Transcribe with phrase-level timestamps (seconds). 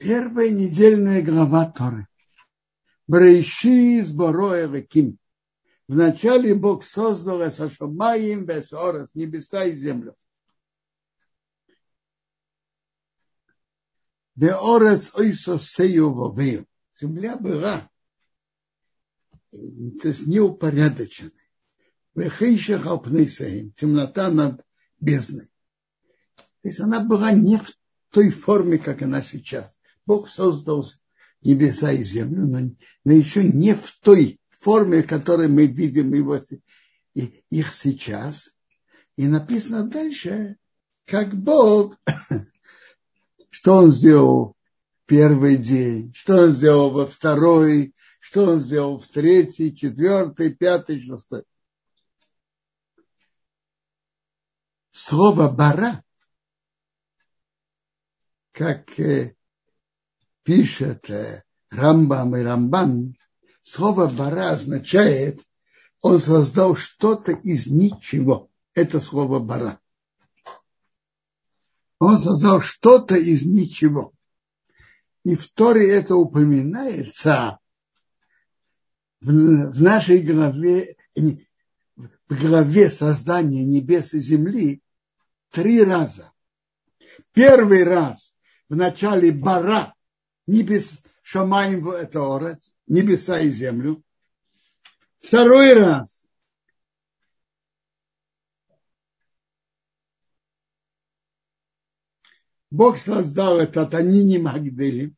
[0.00, 2.08] Первая недельная глава Торы.
[3.06, 5.18] Брейши сбороя веким.
[5.88, 10.16] Вначале Бог создал Эсашамаим, Бесорес, небеса и землю.
[14.34, 16.34] Беорец ойсосею.
[16.98, 17.86] Земля была
[19.50, 21.32] то есть неупорядоченной.
[22.14, 23.72] Вехейших алпнейсаим.
[23.72, 24.64] Темнота над
[24.98, 25.50] бездной.
[26.36, 27.70] То есть она была не в
[28.08, 29.78] той форме, как она сейчас.
[30.06, 30.84] Бог создал
[31.42, 32.70] небеса и землю, но,
[33.04, 36.40] но еще не в той форме, в которой мы видим его,
[37.14, 38.54] их сейчас.
[39.16, 40.56] И написано дальше,
[41.06, 41.96] как Бог,
[43.50, 44.56] что Он сделал
[45.06, 51.42] первый день, что Он сделал во второй, что Он сделал в третий, четвертый, пятый, шестой.
[54.90, 56.04] Слово «бара»
[58.52, 59.34] как э,
[60.42, 63.16] пишет э, Рамбам и Рамбан,
[63.62, 65.40] слово «бара» означает,
[66.00, 68.50] он создал что-то из ничего.
[68.74, 69.80] Это слово «бара».
[71.98, 74.12] Он создал что-то из ничего.
[75.24, 77.58] И в Торе это упоминается
[79.20, 84.82] в, нашей главе, в главе создания небес и земли
[85.50, 86.32] три раза.
[87.32, 88.34] Первый раз
[88.70, 89.94] в начале бара
[90.50, 94.02] небес Шамаем это орец, небеса и землю.
[95.20, 96.26] Второй раз
[102.70, 105.14] Бог создал этот Анини Магдели,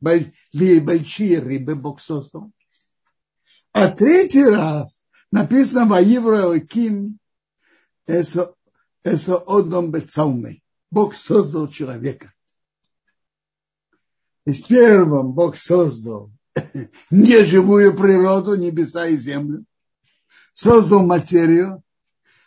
[0.00, 2.50] большие рыбы Бог создал.
[3.72, 7.18] А третий раз написано Ваивра Ким
[8.06, 8.54] это
[9.46, 10.62] одном Бецалмей.
[10.90, 12.34] Бог создал человека.
[14.46, 16.30] И первым Бог создал
[17.10, 19.64] неживую природу, небеса и землю.
[20.54, 21.82] Создал материю,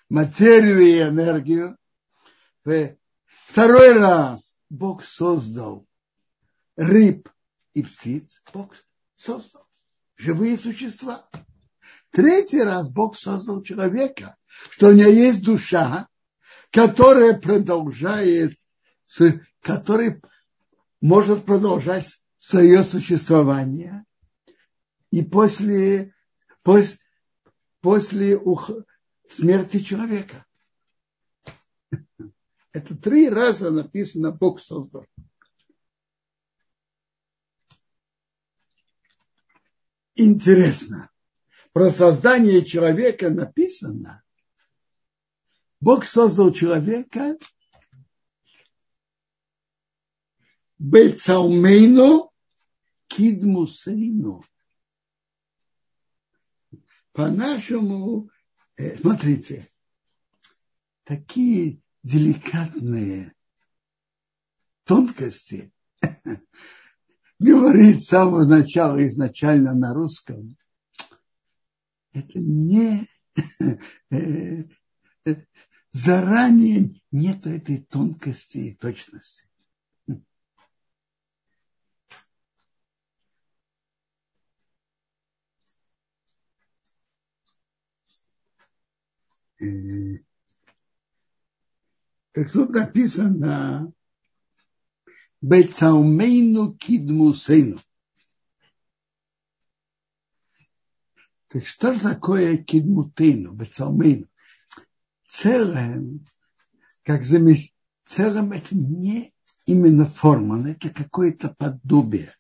[0.10, 1.78] материю и энергию.
[3.48, 5.86] Второй раз Бог создал
[6.78, 7.30] рыб
[7.74, 8.42] и птиц.
[8.54, 8.74] Бог
[9.18, 9.68] создал
[10.16, 11.30] живые существа.
[12.12, 14.38] Третий раз Бог создал человека,
[14.70, 16.08] что у него есть душа,
[16.72, 18.54] которая продолжает,
[19.62, 20.22] который
[21.02, 24.06] может продолжать свое существование.
[25.12, 26.14] И после,
[26.62, 26.98] после,
[27.82, 28.70] после ух,
[29.28, 30.46] смерти человека.
[32.72, 35.06] Это три раза написано Бог создал.
[40.16, 41.10] Интересно.
[41.72, 44.24] Про создание человека написано.
[45.80, 47.38] Бог создал человека
[50.80, 52.32] Бецалмейну
[53.08, 54.44] Кидмусейну.
[57.12, 58.30] По-нашему,
[58.78, 59.70] э, смотрите,
[61.04, 63.34] такие деликатные
[64.86, 65.74] тонкости
[67.40, 70.56] говорит с самого начала изначально на русском.
[72.14, 73.06] Это не
[74.12, 74.64] э,
[75.92, 79.49] заранее нет этой тонкости и точности.
[92.32, 93.92] Как тут написано,
[95.42, 97.80] Бецаумейну кидмусейну.
[101.48, 104.28] Так что же такое кидмутейну, бецаумейну?
[105.28, 106.26] Целым,
[107.04, 107.72] как замес...
[108.04, 109.34] целым это не
[109.66, 112.36] именно форма, это какое-то подобие.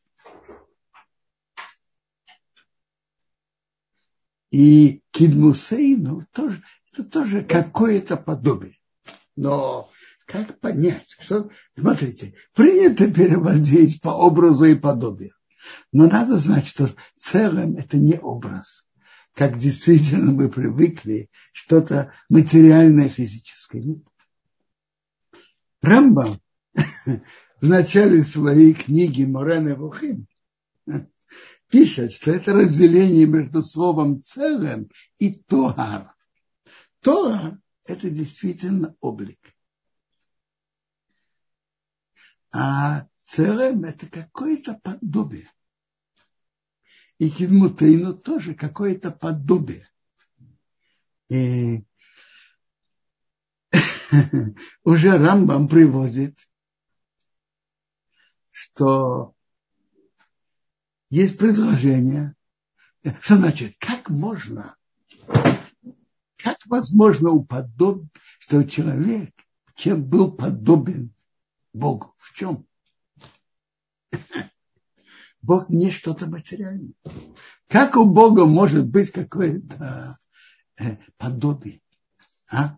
[4.51, 6.61] И кидмусейну тоже,
[6.99, 8.77] это тоже какое-то подобие.
[9.35, 9.89] Но
[10.25, 11.07] как понять?
[11.19, 15.31] Что, смотрите, принято переводить по образу и подобию.
[15.91, 18.85] Но надо знать, что целым это не образ.
[19.33, 23.81] Как действительно мы привыкли, что-то материальное, физическое.
[23.81, 24.03] Нет.
[25.81, 26.41] Рамбам
[27.05, 27.21] в
[27.61, 30.27] начале своей книги Морена Вухим
[31.69, 36.13] пишет, что это разделение между словом целым и тоар.
[37.01, 39.55] Тоар– это действительно облик.
[42.51, 45.51] А целым это какое-то подобие.
[47.19, 49.87] И Кидмутейну тоже какое-то подобие.
[51.29, 51.83] И
[54.83, 56.39] уже Рамбам приводит,
[58.49, 59.35] что
[61.09, 62.35] есть предложение.
[63.21, 64.75] Что значит, как можно,
[66.39, 68.09] как возможно уподобить,
[68.39, 69.31] что человек,
[69.75, 71.13] чем был подобен
[71.73, 72.15] Богу?
[72.17, 72.65] В чем?
[75.41, 76.93] Бог не что-то материальное.
[77.67, 80.17] Как у Бога может быть какое-то
[80.77, 81.81] э, подобие?
[82.49, 82.77] А?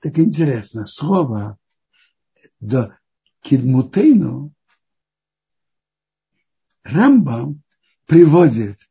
[0.00, 1.58] Так интересно, слово
[2.60, 2.96] до
[3.42, 4.52] кидмутейну
[6.82, 7.62] Рамбам
[8.06, 8.87] приводит,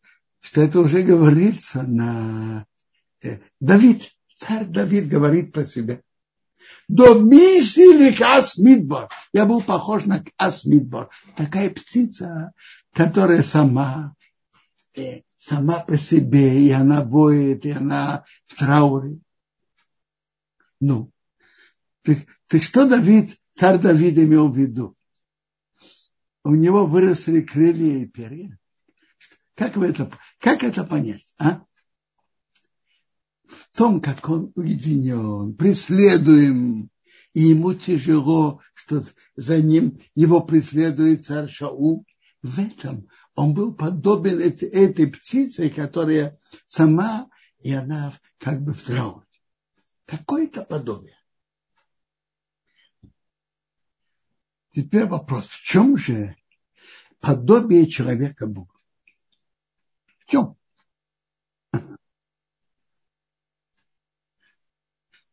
[0.47, 2.65] что это уже говорится на
[3.21, 6.01] э, Давид, царь Давид говорит про себя.
[6.87, 9.09] Добисили Асмидбор.
[9.33, 11.09] Я был похож на Асмидбор.
[11.35, 12.53] Такая птица,
[12.93, 14.15] которая сама,
[14.95, 19.19] э, сама по себе, и она воет, и она в трауре.
[20.79, 21.11] Ну,
[22.03, 24.95] так, так что Давид, царь Давид имел в виду?
[26.45, 28.57] У него выросли крылья и перья.
[29.57, 31.33] Как, вы это, как это понять?
[31.39, 31.63] А?
[33.47, 36.91] В том, как он уединен, преследуем,
[37.33, 39.03] и ему тяжело, что
[39.35, 42.05] за ним его преследует царь Шаул.
[42.43, 47.27] В этом он был подобен этой, этой птице, которая сама,
[47.59, 49.25] и она как бы в трауре.
[50.05, 51.17] Какое-то подобие.
[54.71, 56.35] Теперь вопрос, в чем же
[57.19, 58.76] подобие человека Богу?
[60.27, 60.55] Чем?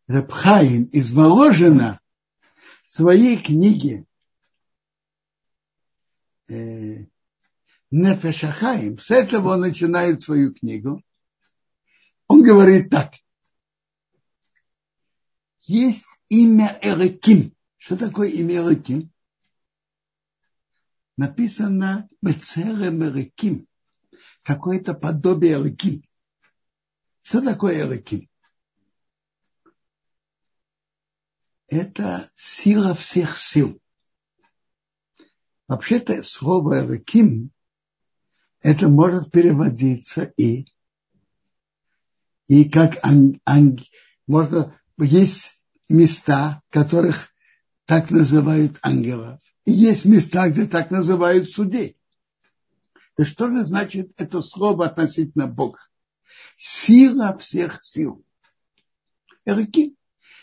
[0.06, 2.00] Рабхаим из Воложина
[2.86, 4.06] в своей книге
[6.48, 7.06] э,
[7.90, 11.02] Нефешахаим, с этого он начинает свою книгу.
[12.26, 13.14] Он говорит так
[15.66, 17.54] есть имя Эреким.
[17.78, 19.10] Что такое имя Эреким?
[21.16, 23.66] Написано Бецерем Эреким.
[24.44, 26.04] Какое-то подобие Эреким.
[27.22, 28.28] Что такое Эреким?
[31.68, 33.80] Это сила всех сил.
[35.66, 37.50] Вообще-то слово Эреким
[38.60, 40.66] это может переводиться и
[42.46, 43.78] и как ан, ан,
[44.26, 45.58] можно есть
[45.88, 47.30] места, которых
[47.86, 49.40] так называют ангелов.
[49.64, 51.96] И есть места, где так называют судей.
[53.16, 55.78] То что же значит это слово относительно Бога?
[56.56, 58.24] Сила всех сил.
[59.44, 59.96] Эрки.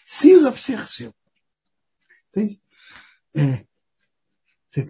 [0.05, 1.13] Сила всех сил.
[2.31, 2.63] То есть,
[3.33, 3.65] э,
[4.69, 4.87] так,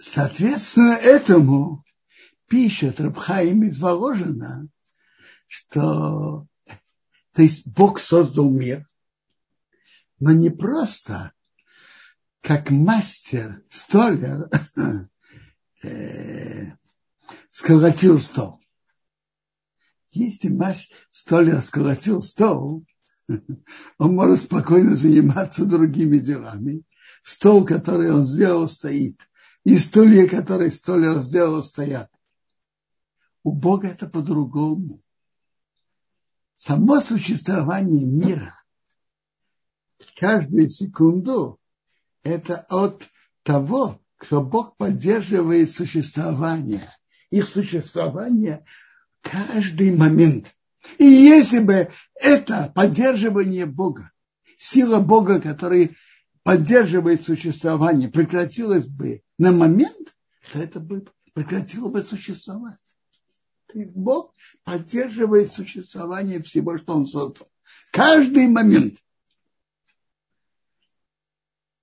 [0.00, 1.84] соответственно, этому
[2.48, 4.68] пишет Рабхаим из Воложина,
[5.46, 6.46] что
[7.32, 8.84] то есть Бог создал мир,
[10.18, 11.32] но не просто
[12.40, 14.50] как мастер, столер,
[15.84, 15.88] э,
[17.58, 18.60] сколотил стол.
[20.12, 22.84] Если мастер, столер сколотил стол,
[23.98, 26.84] он может спокойно заниматься другими делами.
[27.24, 29.20] Стол, который он сделал, стоит.
[29.64, 32.08] И стулья, которые столер сделал, стоят.
[33.42, 35.00] У Бога это по-другому
[36.56, 38.54] само существование мира,
[40.16, 41.58] каждую секунду,
[42.22, 43.08] это от
[43.42, 46.88] того, кто Бог поддерживает существование.
[47.30, 48.64] Их существование
[49.20, 50.54] каждый момент.
[50.98, 54.12] И если бы это поддерживание Бога,
[54.56, 55.96] сила Бога, который
[56.42, 60.16] поддерживает существование, прекратилась бы на момент,
[60.52, 62.78] то это бы прекратило бы существовать.
[63.74, 67.50] Бог поддерживает существование всего, что Он создал.
[67.92, 68.98] Каждый момент.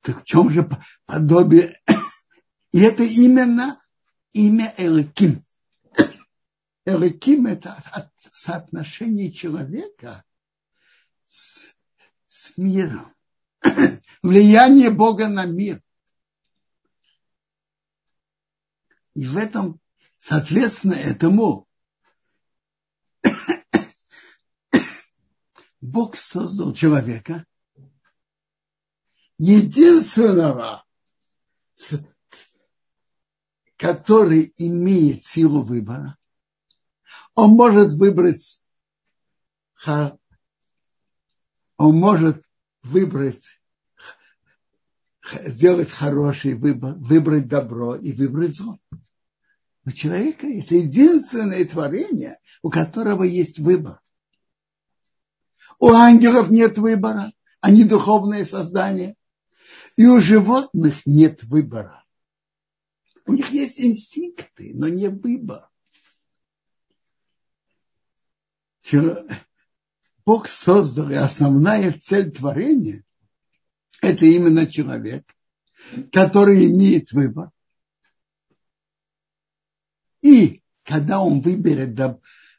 [0.01, 0.67] Так в чем же
[1.05, 1.79] подобие?
[2.71, 3.79] И это именно
[4.35, 5.43] имя Элаким.
[6.85, 7.81] Элаким– это
[8.33, 10.23] соотношение человека
[11.23, 11.73] с,
[12.27, 13.15] с миром.
[14.21, 15.81] Влияние Бога на мир.
[19.13, 19.79] И в этом,
[20.19, 21.65] соответственно, этому
[25.79, 27.45] Бог создал человека,
[29.37, 30.85] единственного,
[33.77, 36.17] который имеет силу выбора.
[37.33, 38.63] Он может выбрать,
[41.77, 42.43] он может
[42.83, 43.61] выбрать,
[45.43, 48.79] сделать хороший выбор, выбрать добро и выбрать зло.
[49.85, 53.99] У человека это единственное творение, у которого есть выбор.
[55.79, 57.33] У ангелов нет выбора.
[57.59, 59.15] Они духовные создания.
[59.95, 62.04] И у животных нет выбора.
[63.25, 65.69] У них есть инстинкты, но не выбор.
[70.25, 73.03] Бог создал, и основная цель творения–
[74.01, 75.23] это именно человек,
[76.11, 77.49] который имеет выбор.
[80.21, 81.95] И когда он выберет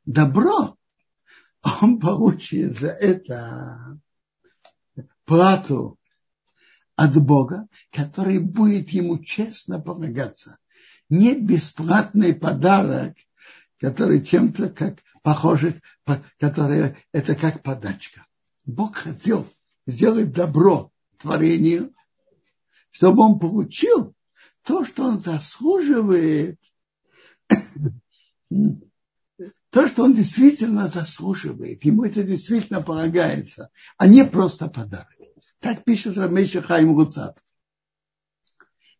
[0.04, 0.76] добро,
[1.82, 4.00] он получит за это
[5.24, 5.98] плату
[6.96, 10.58] от Бога, который будет ему честно помогаться.
[11.08, 13.14] Не бесплатный подарок,
[13.78, 15.80] который чем-то как похожий,
[16.38, 18.26] который это как подачка.
[18.64, 19.46] Бог хотел
[19.86, 21.94] сделать добро творению,
[22.90, 24.14] чтобы он получил
[24.62, 26.58] то, что он заслуживает,
[29.70, 31.84] то, что он действительно заслуживает.
[31.84, 35.15] Ему это действительно полагается, а не просто подарок.
[35.60, 37.42] Так пишет Рамейша Хайм Гуцат.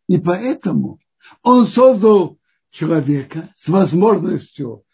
[0.07, 0.99] И поэтому
[1.43, 2.39] он создал
[2.71, 4.85] человека с возможностью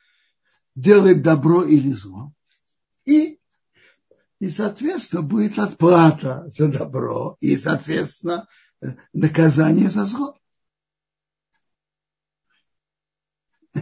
[0.75, 2.33] делать добро или зло.
[3.05, 3.39] И,
[4.39, 8.47] и соответственно, будет отплата за добро и, соответственно,
[9.13, 10.37] наказание за зло.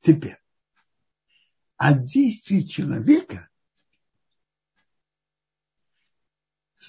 [0.00, 0.38] Теперь,
[1.76, 3.48] от действий человека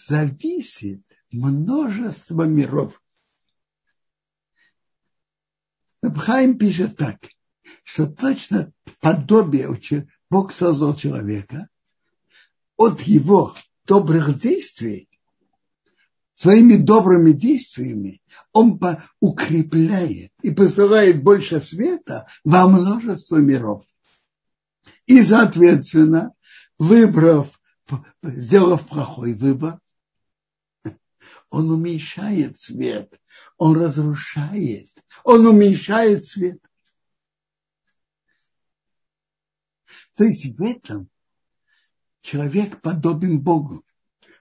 [0.06, 1.02] зависит
[1.32, 3.02] множество миров.
[6.02, 7.18] Абхайм пишет так,
[7.84, 9.80] что точно подобие
[10.30, 11.70] Бог создал человека
[12.76, 15.10] от его добрых действий,
[16.34, 18.22] своими добрыми действиями
[18.54, 18.80] он
[19.20, 23.84] укрепляет и посылает больше света во множество миров.
[25.08, 26.34] И, соответственно,
[26.78, 27.60] выбрав,
[28.22, 29.80] сделав плохой выбор,
[31.50, 33.20] он уменьшает свет,
[33.58, 34.90] он разрушает,
[35.24, 36.60] он уменьшает свет.
[40.16, 41.10] То есть в этом
[42.22, 43.86] человек подобен Богу.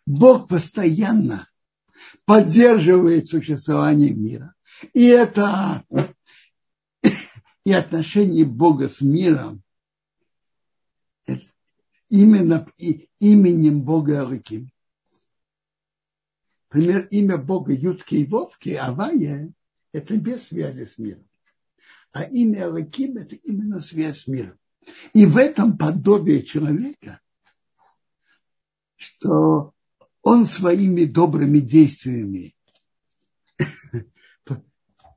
[0.06, 1.48] Бог постоянно
[2.24, 4.54] поддерживает существование мира.
[4.92, 5.84] И это
[7.64, 9.62] и отношение Бога с миром
[12.08, 12.66] именно
[13.18, 14.70] именем Бога Алыким.
[16.70, 19.52] Например, имя Бога Ютки и Вовки, Авая,
[19.92, 21.26] это без связи с миром.
[22.12, 24.58] А имя Алаким– это именно связь с миром.
[25.12, 27.20] И в этом подобие человека,
[28.96, 29.74] что
[30.22, 32.56] он своими добрыми действиями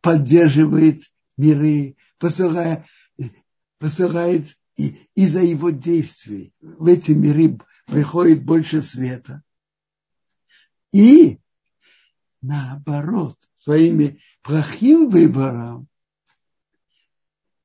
[0.01, 1.03] поддерживает
[1.37, 2.85] миры, посылая,
[3.79, 9.43] посылает и из-за его действий в эти миры приходит больше света.
[10.91, 11.39] И
[12.41, 15.87] наоборот, своими плохим выбором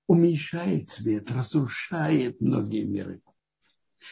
[0.06, 3.22] уменьшает свет, разрушает многие миры.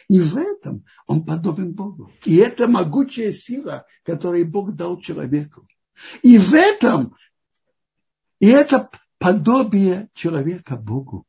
[0.09, 2.11] И в этом он подобен Богу.
[2.25, 5.69] И это могучая сила, которую Бог дал человеку.
[6.23, 7.15] И в этом,
[8.39, 8.89] и это
[9.19, 11.27] подобие человека Богу.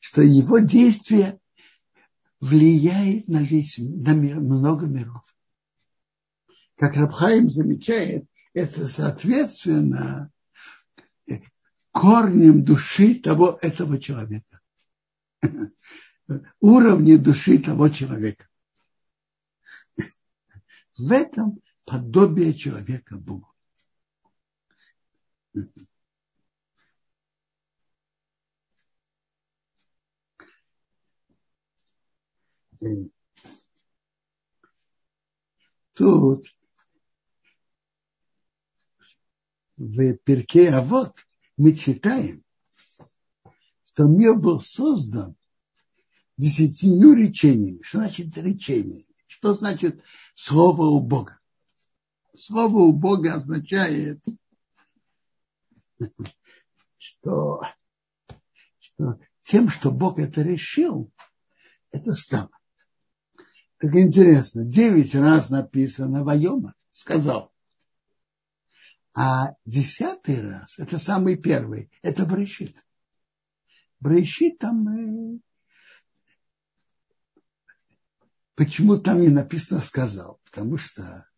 [0.00, 1.38] Что его действие
[2.40, 5.22] влияет на весь на мир, много миров
[6.78, 10.30] как Рабхаим замечает, это соответственно
[11.90, 14.60] корнем души того этого человека.
[16.60, 18.48] Уровне души того человека.
[20.96, 23.52] В этом подобие человека Богу.
[35.94, 36.46] Тут
[39.76, 41.14] в перке а вот
[41.56, 42.44] мы читаем,
[43.86, 45.36] что мир был создан
[46.36, 47.82] десятью речениями.
[47.82, 49.04] Что значит речение?
[49.26, 50.02] Что значит
[50.34, 51.38] слово у Бога?
[52.34, 54.22] Слово у Бога означает,
[56.96, 57.62] что,
[58.78, 61.10] что тем, что Бог это решил,
[61.90, 62.50] это стало.
[63.78, 67.52] Как интересно, девять раз написано Вайома, сказал.
[69.14, 72.76] А десятый раз, это самый первый, это Брейшит.
[74.00, 74.88] Брейшит там...
[74.88, 75.38] Э,
[78.56, 80.40] почему там не написано «сказал»?
[80.44, 81.28] Потому что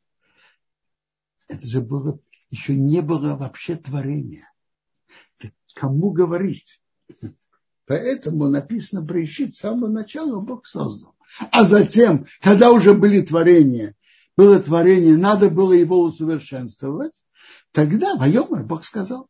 [1.46, 4.50] это же было, еще не было вообще творения.
[5.74, 6.82] Кому говорить?
[7.84, 11.14] Поэтому написано Брейшит, с самого начала Бог создал.
[11.50, 13.94] А затем, когда уже были творения,
[14.36, 17.24] было творение, надо было его усовершенствовать,
[17.72, 19.28] тогда Вайомар Бог сказал.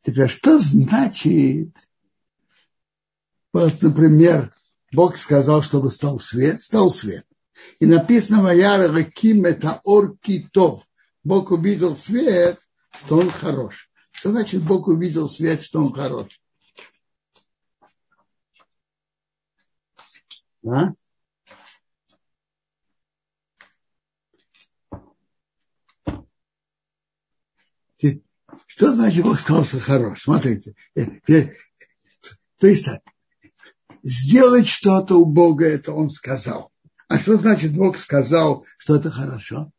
[0.00, 1.74] Теперь, что значит,
[3.52, 4.54] вот, например,
[4.92, 7.24] Бог сказал, чтобы стал свет, стал свет.
[7.80, 10.86] И написано Ваяра Раким это ор китов.
[11.24, 12.58] Бог увидел свет,
[12.90, 13.90] что он хорош.
[14.10, 16.40] Что значит Бог увидел свет, что он хорош?
[20.66, 20.92] А?
[28.66, 30.22] Что значит Бог сказал, что хорош?
[30.22, 30.74] Смотрите.
[30.94, 31.06] Э,
[32.58, 33.02] то есть так.
[34.04, 36.70] Сделать что-то у Бога, это Он сказал.
[37.08, 39.72] А что значит Бог сказал, что это хорошо?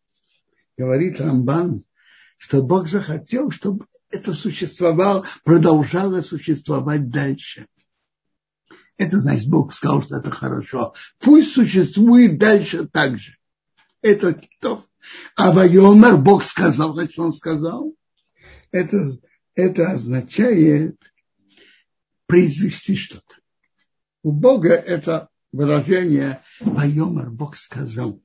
[0.78, 1.86] Говорит Рамбан,
[2.38, 7.68] что Бог захотел, чтобы это существовало, продолжало существовать дальше.
[9.00, 10.94] Это значит, Бог сказал, что это хорошо.
[11.20, 13.38] Пусть существует дальше так же.
[14.02, 14.86] Это кто?
[15.38, 17.96] А Вайомер Бог сказал, значит, он сказал.
[18.72, 18.98] Это,
[19.56, 20.98] это означает
[22.26, 23.38] произвести что-то.
[24.22, 28.22] У Бога это выражение Вайомер Бог сказал.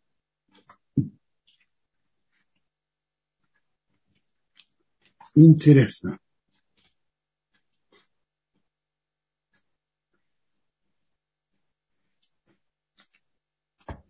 [5.37, 6.19] Интересно.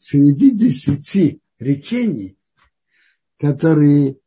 [0.04, 2.36] Среди десяти речений,
[3.38, 4.18] которые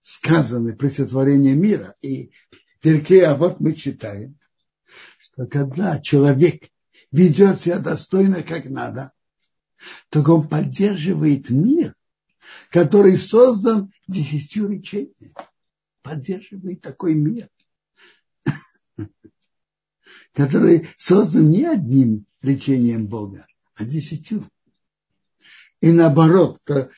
[0.00, 2.30] сказаны при сотворении мира, и
[2.80, 4.38] Перке, а вот мы читаем,
[5.18, 6.70] что когда человек
[7.10, 9.10] ведет себя достойно, как надо,
[10.08, 11.96] то он поддерживает мир,
[12.70, 15.34] который создан десятью речениями.
[16.02, 17.48] Поддерживает такой мир,
[20.32, 24.44] который создан не одним речением Бога, а десятью.
[25.82, 26.90] И наоборот, кто,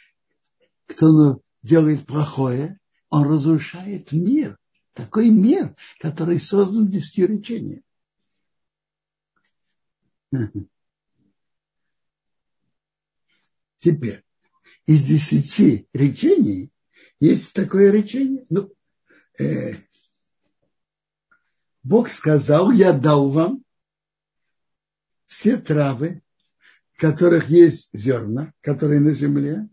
[0.86, 4.58] кто делает плохое, он разрушает мир.
[4.92, 7.82] Такой мир, который создан десятью речениями.
[13.78, 14.22] Теперь,
[14.84, 16.70] из десяти речений
[17.20, 18.44] есть такое речение.
[18.50, 18.70] Ну,
[19.38, 19.76] э,
[21.82, 23.64] Бог сказал, я дал вам
[25.26, 26.22] все травы,
[26.96, 29.68] которых есть зерна, которые на земле,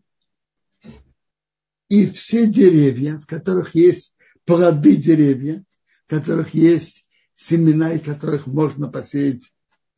[1.90, 5.64] и все деревья, в которых есть плоды деревья,
[6.06, 7.06] в которых есть
[7.36, 9.54] семена, и которых можно посеять,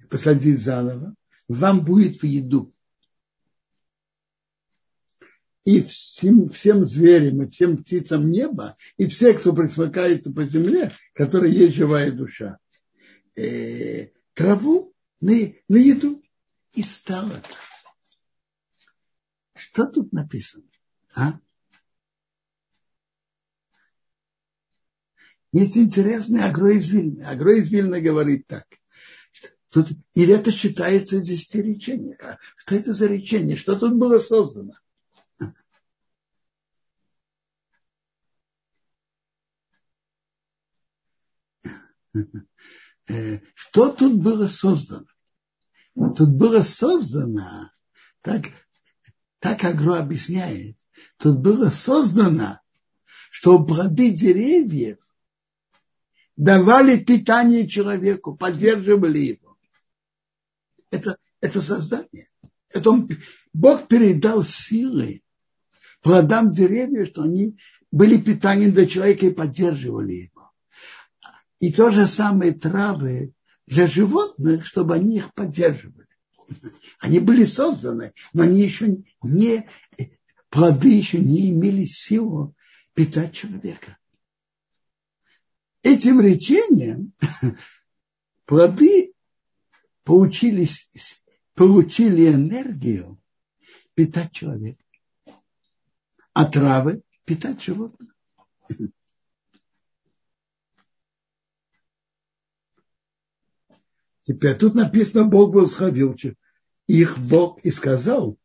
[0.09, 1.13] посадить заново,
[1.47, 2.73] вам будет в еду.
[5.65, 11.53] И всем, всем зверям, и всем птицам неба, и все, кто присмыкается по земле, которые
[11.53, 12.57] есть живая душа,
[13.35, 15.31] э, траву на,
[15.69, 16.22] на еду
[16.73, 17.59] и стало так.
[19.55, 20.65] Что тут написано?
[21.15, 21.39] А?
[25.51, 27.23] Есть интересный Агро из Вильны.
[27.23, 28.65] Агро из Вильны говорит так.
[29.69, 32.15] Тут, или это считается здесь речение?
[32.17, 33.55] А что это за речение?
[33.55, 34.73] Что тут было создано?
[43.09, 45.07] Э, что тут было создано?
[45.95, 47.71] Тут было создано,
[48.21, 48.45] так,
[49.39, 50.77] так Агро объясняет,
[51.17, 52.59] тут было создано,
[53.29, 54.97] что плоды деревьев
[56.35, 59.57] давали питание человеку, поддерживали его.
[60.89, 62.29] Это, это создание.
[62.69, 63.09] Это он,
[63.53, 65.21] Бог передал силы
[66.01, 67.57] плодам деревьев, что они
[67.91, 70.51] были питанием для человека и поддерживали его.
[71.59, 73.33] И то же самое травы
[73.65, 76.07] для животных, чтобы они их поддерживали.
[76.99, 79.69] Они были созданы, но они еще не,
[80.49, 82.55] плоды еще не имели силу
[82.93, 83.97] питать человека.
[85.81, 87.13] Этим речением
[88.45, 89.13] плоды
[90.03, 90.67] получили,
[91.55, 93.21] получили энергию
[93.93, 94.83] питать человека,
[96.33, 98.15] а травы питать животных.
[104.23, 106.15] Теперь тут написано, Бог был сходил
[106.87, 108.37] их Бог и сказал,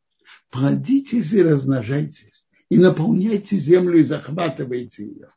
[0.50, 5.30] плодитесь и размножайтесь, и наполняйте землю и захватывайте ее.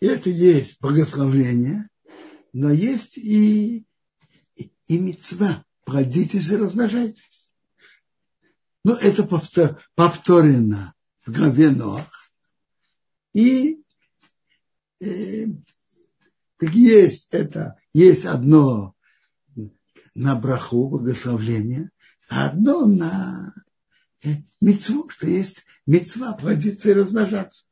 [0.00, 1.88] Это есть благословление,
[2.52, 3.86] но есть и,
[4.56, 5.64] и, и мецва.
[5.84, 7.52] Плодитесь и размножайтесь.
[8.84, 12.32] Ну, это повтор, повторено в главе Ноах.
[13.32, 13.82] И
[16.58, 18.94] так есть это, есть одно
[20.14, 21.90] на браху, благословление,
[22.28, 23.54] а одно на
[24.22, 24.28] э,
[24.60, 27.66] мецву, что есть мецва плодиться и размножаться.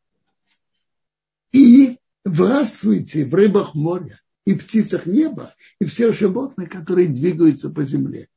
[1.52, 8.28] И властвуйте в рыбах моря, и птицах неба, и всех животных, которые двигаются по земле.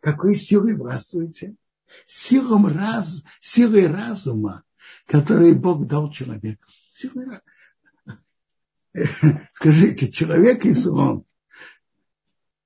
[0.00, 1.56] Какой силой властвуете?
[2.06, 4.62] Силом раз, силой разума,
[5.06, 6.62] который Бог дал человеку.
[6.92, 7.42] Силой разума.
[9.54, 11.24] Скажите, человек и слон,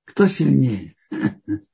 [0.05, 0.95] кто сильнее?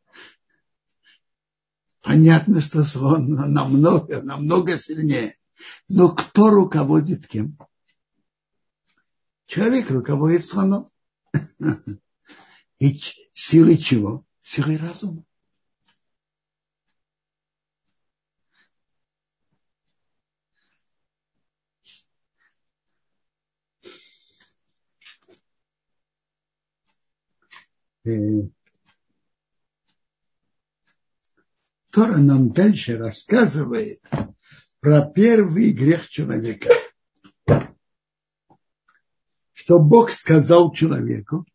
[2.01, 5.35] Понятно, что слон намного, намного сильнее.
[5.87, 7.57] Но кто руководит кем?
[9.45, 10.89] Человек руководит слоном.
[12.79, 13.01] И
[13.33, 14.25] силой чего?
[14.41, 15.25] Силой разума.
[31.91, 33.99] Тора нам дальше рассказывает
[34.79, 36.69] про первый грех человека.
[39.53, 41.45] Что Бог сказал человеку,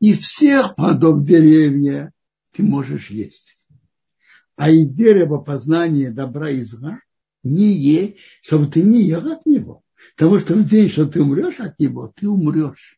[0.00, 2.12] и всех плодов деревья
[2.52, 3.58] ты можешь есть.
[4.56, 7.00] А из дерева познания добра и зла
[7.42, 9.84] не е, чтобы ты не ел от него.
[10.16, 12.97] Потому что в день, что ты умрешь от него, ты умрешь.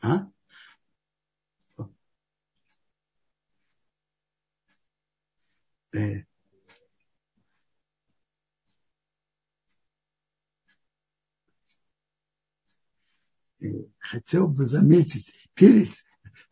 [0.00, 0.28] А?
[5.92, 6.24] Э.
[13.98, 15.90] Хотел бы заметить перед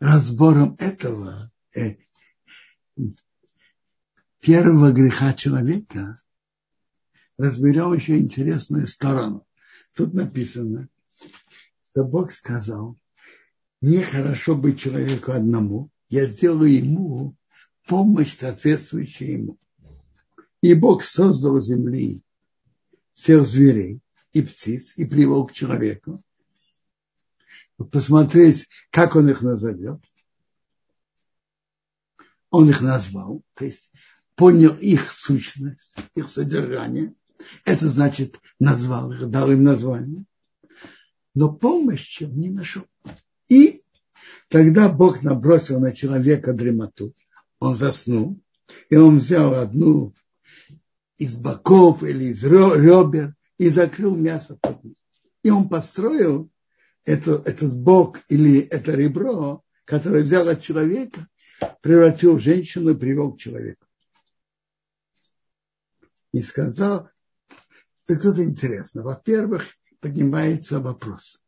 [0.01, 1.97] разбором этого э,
[4.41, 6.19] первого греха человека
[7.39, 9.47] разберем еще интересную сторону.
[9.95, 10.89] Тут написано,
[11.91, 12.99] что Бог сказал,
[13.87, 17.37] нехорошо быть человеку одному, я сделаю ему
[17.87, 19.59] помощь, соответствующую ему.
[20.61, 22.23] И Бог создал земли
[23.15, 24.01] всех зверей
[24.33, 26.21] и птиц и привел к человеку.
[27.93, 30.03] Посмотреть, как он их назовет.
[32.51, 33.93] Он их назвал, то есть
[34.35, 37.15] понял их сущность, их содержание.
[37.65, 40.25] Это значит, назвал их, дал им название.
[41.35, 42.87] Но помощи не нашел.
[43.49, 43.83] И
[44.49, 47.15] тогда Бог набросил на человека дремоту.
[47.59, 48.41] Он заснул,
[48.91, 50.15] и он взял одну
[51.17, 54.97] из боков или из ребер и закрыл мясо под ним.
[55.43, 56.51] И он построил
[57.05, 61.29] это, этот бок или это ребро, которое взял от человека,
[61.81, 63.87] превратил в женщину и привел к человеку.
[66.33, 67.09] И сказал,
[68.05, 69.03] так тут интересно.
[69.03, 69.65] Во-первых,
[70.01, 71.43] поднимается вопрос.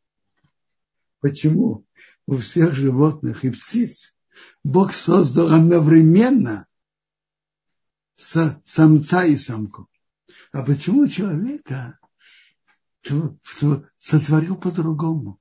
[1.21, 1.85] Почему
[2.27, 4.15] у всех животных и птиц
[4.63, 6.67] Бог создал одновременно
[8.19, 9.89] самца и самку.
[10.53, 11.99] А почему человека
[13.99, 15.41] сотворил по-другому?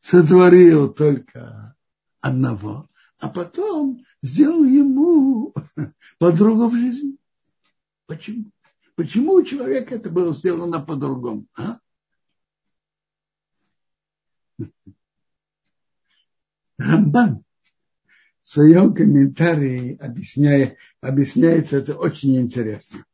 [0.00, 1.76] Сотворил только
[2.20, 5.54] одного, а потом сделал ему
[6.18, 7.16] подругу в жизни.
[8.06, 8.50] Почему?
[8.96, 11.46] Почему у человека это было сделано по-другому?
[11.56, 11.78] А?
[16.84, 17.44] Рамбан
[18.42, 23.06] в своем комментарии объясняет, объясняет это очень интересно.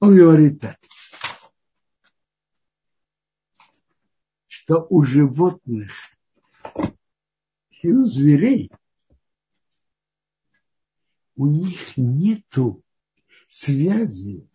[0.00, 0.78] Он говорит так,
[4.48, 5.92] что у животных
[7.82, 8.70] и у зверей
[11.36, 12.82] у них нету
[13.48, 14.48] связи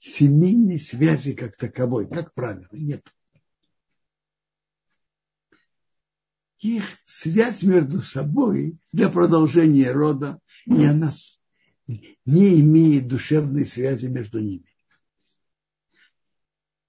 [0.00, 3.06] семейной связи как таковой, как правило, нет.
[6.58, 11.12] Их связь между собой для продолжения рода, и она
[11.86, 14.66] не имеет душевной связи между ними.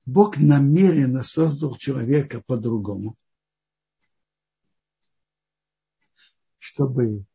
[0.05, 3.17] Бог намеренно создал человека по-другому,
[6.57, 7.25] чтобы,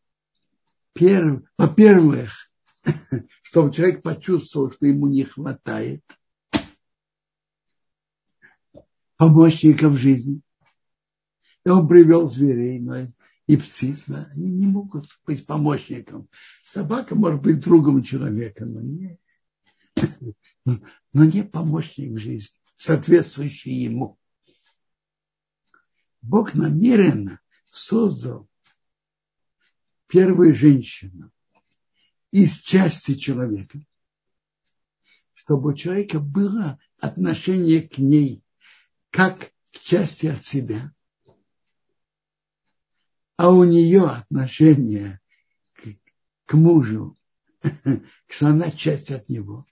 [0.94, 2.45] во-первых,
[3.42, 6.02] чтобы человек почувствовал, что ему не хватает
[9.16, 10.40] помощников в жизни.
[11.64, 13.12] И он привел зверей но
[13.46, 14.04] и птиц.
[14.06, 16.28] Да, они не могут быть помощником.
[16.64, 19.18] Собака может быть другом человека, но не,
[20.64, 24.18] но не помощник в жизни, соответствующий ему.
[26.22, 28.48] Бог намеренно создал
[30.08, 31.30] первую женщину,
[32.30, 33.80] из части человека,
[35.34, 38.42] чтобы у человека было отношение к ней
[39.10, 40.92] как к части от себя,
[43.36, 45.20] а у нее отношение
[45.74, 45.88] к,
[46.46, 47.16] к мужу,
[48.28, 49.66] что она часть от него,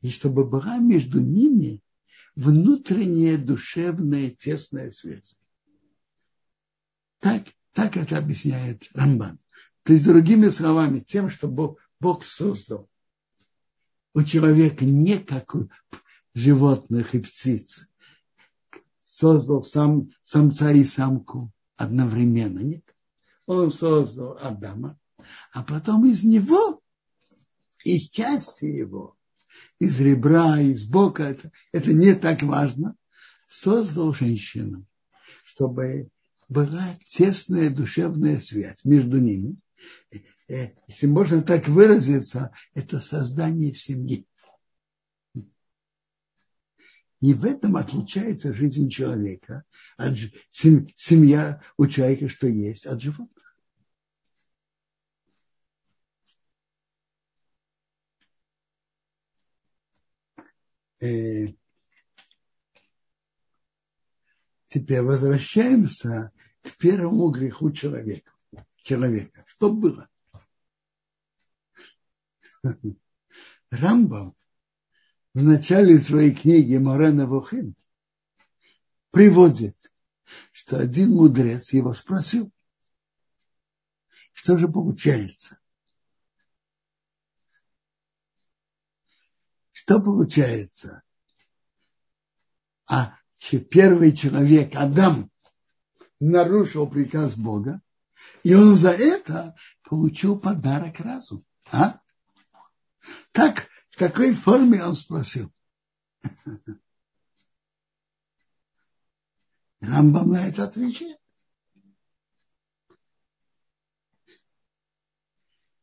[0.00, 1.82] и чтобы была между ними
[2.34, 5.36] внутренняя душевная тесная связь.
[7.18, 9.40] Так, так это объясняет Рамбан.
[9.82, 12.88] То есть, другими словами, тем, что Бог, Бог создал
[14.14, 15.68] у человека не как у
[16.34, 17.88] животных и птиц,
[19.04, 22.60] создал сам, самца и самку одновременно.
[22.60, 22.84] Нет.
[23.46, 24.98] Он создал Адама,
[25.52, 26.80] а потом из него,
[27.84, 29.16] из части его,
[29.78, 32.94] из ребра, из бока, это, это не так важно,
[33.48, 34.86] создал женщину,
[35.44, 36.10] чтобы
[36.48, 39.56] была тесная душевная связь между ними.
[40.48, 44.26] Если можно так выразиться, это создание семьи.
[47.20, 49.64] И в этом отличается жизнь человека
[49.96, 50.14] от
[50.50, 53.56] семья у человека, что есть от животных.
[61.00, 61.48] Э,
[64.66, 66.32] теперь возвращаемся
[66.62, 68.30] к первому греху человека.
[68.82, 69.44] человека.
[69.46, 70.08] Что было?
[73.70, 74.34] Рамбам
[75.34, 77.76] в начале своей книги Морена Вухим
[79.10, 79.76] приводит,
[80.52, 82.50] что один мудрец его спросил,
[84.32, 85.58] что же получается?
[89.72, 91.02] Что получается?
[92.86, 93.18] А
[93.70, 95.30] первый человек, Адам,
[96.20, 97.80] нарушил приказ Бога,
[98.42, 101.44] и он за это получил подарок разум.
[101.70, 102.00] А?
[103.32, 105.52] Так в какой форме он спросил?
[109.80, 111.18] Рамбам на это отвечает.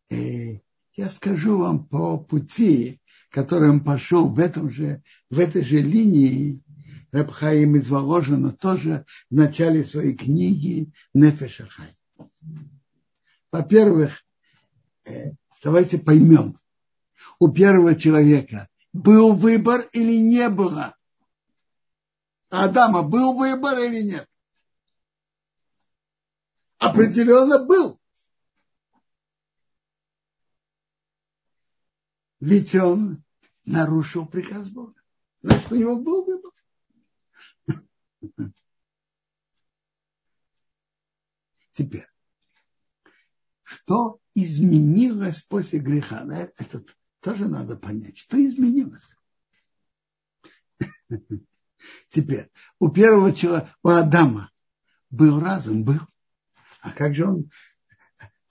[0.09, 0.61] И
[0.95, 6.63] я скажу вам по пути, которым пошел в, этом же, в этой же линии
[7.11, 11.95] Рабхаим изложено тоже в начале своей книги Нефешахай.
[13.51, 14.21] Во-первых,
[15.05, 15.31] э,
[15.63, 16.59] давайте поймем,
[17.39, 20.95] у первого человека был выбор или не было?
[22.49, 24.29] Адама был выбор или нет?
[26.77, 27.99] Определенно был.
[32.39, 33.23] Ведь он
[33.65, 35.01] нарушил приказ Бога.
[35.41, 36.51] Значит, у него был выбор.
[41.73, 42.07] Теперь,
[43.63, 46.25] что изменилось после греха?
[46.31, 46.85] Это
[47.25, 49.01] тоже надо понять, что изменилось.
[52.09, 54.51] Теперь, у первого человека, у Адама
[55.09, 56.01] был разум, был.
[56.81, 57.49] А как же он,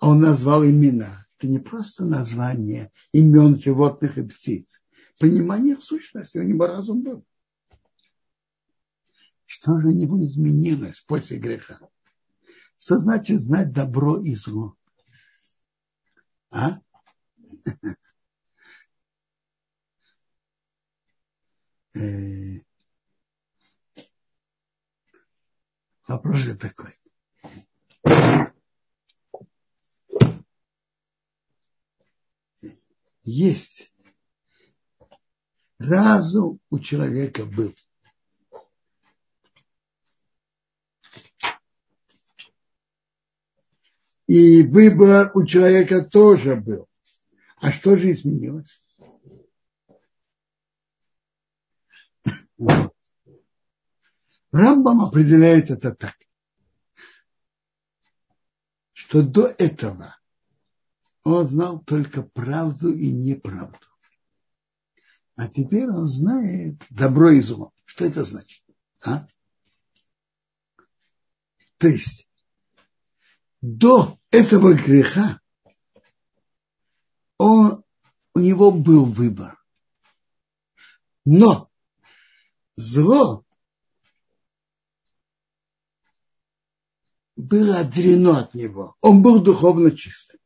[0.00, 1.24] он назвал имена?
[1.38, 4.84] Это не просто название имен животных и птиц.
[5.20, 7.24] Понимание сущности, у него разум был.
[9.46, 11.78] Что же у него изменилось после греха?
[12.80, 14.74] Что значит знать добро и зло?
[16.50, 16.80] А?
[26.07, 26.94] вопрос же такой.
[33.22, 33.92] Есть
[35.78, 37.74] разум у человека был.
[44.26, 46.88] И выбор у человека тоже был.
[47.57, 48.84] А что же изменилось?
[54.53, 56.14] Рамбам определяет это так,
[58.93, 60.17] что до этого
[61.25, 63.79] он знал только правду и неправду.
[65.37, 67.73] А теперь он знает добро и зло.
[67.85, 68.62] Что это значит?
[69.05, 69.27] А?
[71.79, 72.31] То есть
[73.61, 75.40] до этого греха
[77.38, 77.83] он,
[78.35, 79.61] у него был выбор.
[81.25, 81.71] Но
[82.76, 83.44] зло
[87.37, 88.96] было отделено от него.
[89.00, 90.40] Он был духовно чистым.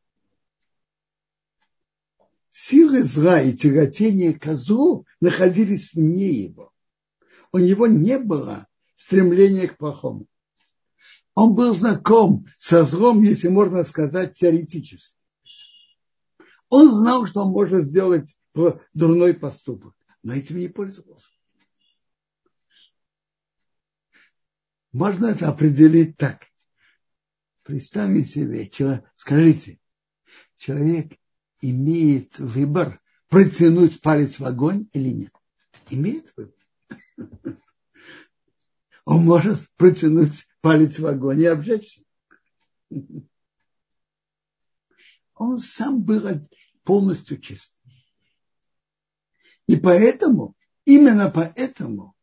[2.49, 6.73] Силы зла и тяготение к злу находились вне его.
[7.51, 10.27] У него не было стремления к плохому.
[11.35, 15.17] Он был знаком со злом, если можно сказать, теоретически.
[16.67, 18.37] Он знал, что он может сделать
[18.93, 19.95] дурной поступок.
[20.21, 21.29] но этим не пользовался.
[24.91, 26.47] Можно это определить так.
[27.63, 29.79] Представьте себе, человек, скажите,
[30.57, 31.13] человек
[31.61, 35.33] имеет выбор протянуть палец в огонь или нет?
[35.91, 36.55] Имеет выбор.
[39.05, 42.03] Он может протянуть палец в огонь и обжечься.
[45.35, 46.27] Он сам был
[46.83, 47.79] полностью чист.
[49.67, 52.15] И поэтому, именно поэтому,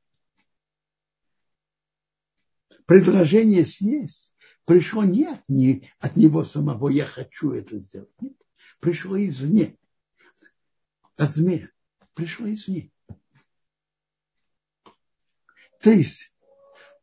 [2.87, 4.33] предложение съесть
[4.65, 8.11] пришло не от, не от него самого, я хочу это сделать.
[8.21, 8.37] Нет,
[8.81, 9.77] пришло извне.
[11.17, 11.71] От змея.
[12.15, 12.91] Пришло извне.
[15.81, 16.33] То есть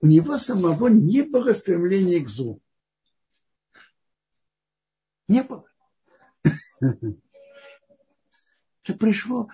[0.01, 2.61] у него самого не было стремления к злу.
[5.27, 5.65] Не было.
[8.83, 9.47] Это пришло.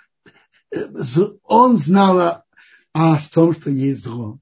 [1.43, 2.43] Он знал
[2.93, 4.39] о том, что есть зло.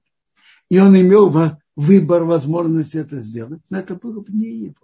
[0.70, 1.30] И он имел
[1.78, 4.76] выбор, возможность это сделать, но это было вне его.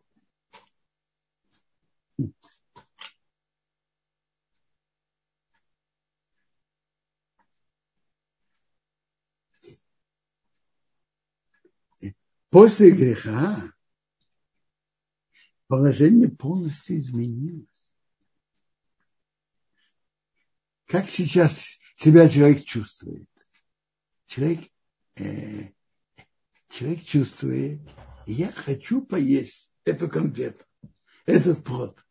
[12.52, 13.74] После греха
[15.66, 17.66] положение полностью изменилось.
[20.86, 23.28] Как сейчас себя человек чувствует?
[24.28, 24.70] Человек,
[25.16, 25.73] э,
[26.74, 27.82] человек чувствует,
[28.26, 30.66] я хочу поесть эту конфету,
[31.26, 32.04] этот плод.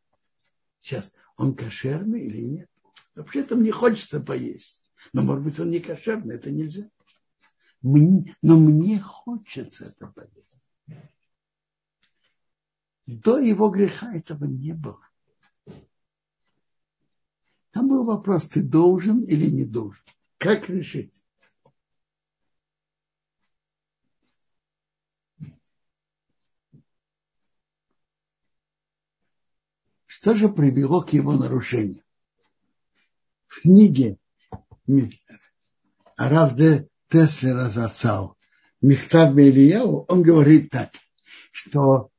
[0.79, 2.71] Сейчас, он кошерный или нет?
[3.15, 4.85] Вообще-то мне хочется поесть.
[5.13, 6.89] Но, может быть, он не кошерный, это нельзя.
[7.81, 10.63] Мне, но мне хочется это поесть.
[13.07, 15.01] До его греха этого не было.
[17.73, 20.03] Там был вопрос, ты должен или не должен.
[20.39, 21.23] Как решить?
[30.23, 32.05] Что же привело к его нарушению?
[33.49, 34.19] В книге
[36.17, 38.39] Рав де Теслера Зацал
[38.81, 40.93] Михтаб Ильяу, он говорит так,
[41.51, 42.13] что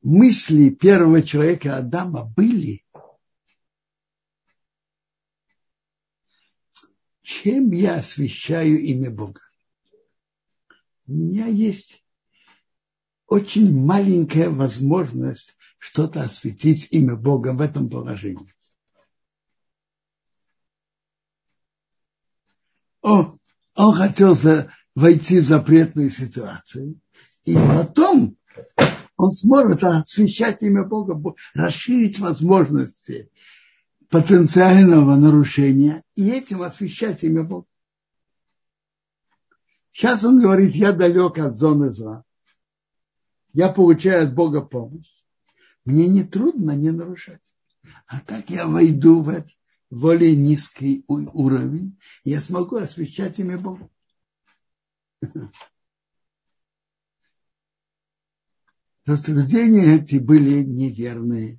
[0.00, 2.86] мысли первого человека Адама были,
[7.20, 9.42] чем я освящаю имя Бога.
[11.06, 12.02] У меня есть
[13.26, 18.52] очень маленькая возможность что-то осветить имя Бога в этом положении.
[23.02, 23.38] О,
[23.74, 24.36] он хотел
[24.94, 27.00] войти в запретную ситуацию,
[27.44, 28.36] и потом
[29.16, 33.30] он сможет освещать имя Бога, расширить возможности
[34.08, 37.66] потенциального нарушения и этим освещать имя Бога.
[39.92, 42.24] Сейчас он говорит, я далек от зоны зла.
[43.52, 45.17] Я получаю от Бога помощь.
[45.88, 47.40] Мне не трудно не нарушать.
[48.08, 49.56] А так я войду в этот
[49.88, 53.88] более низкий уровень, я смогу освещать имя Бога.
[59.06, 61.58] Рассуждения эти были неверные.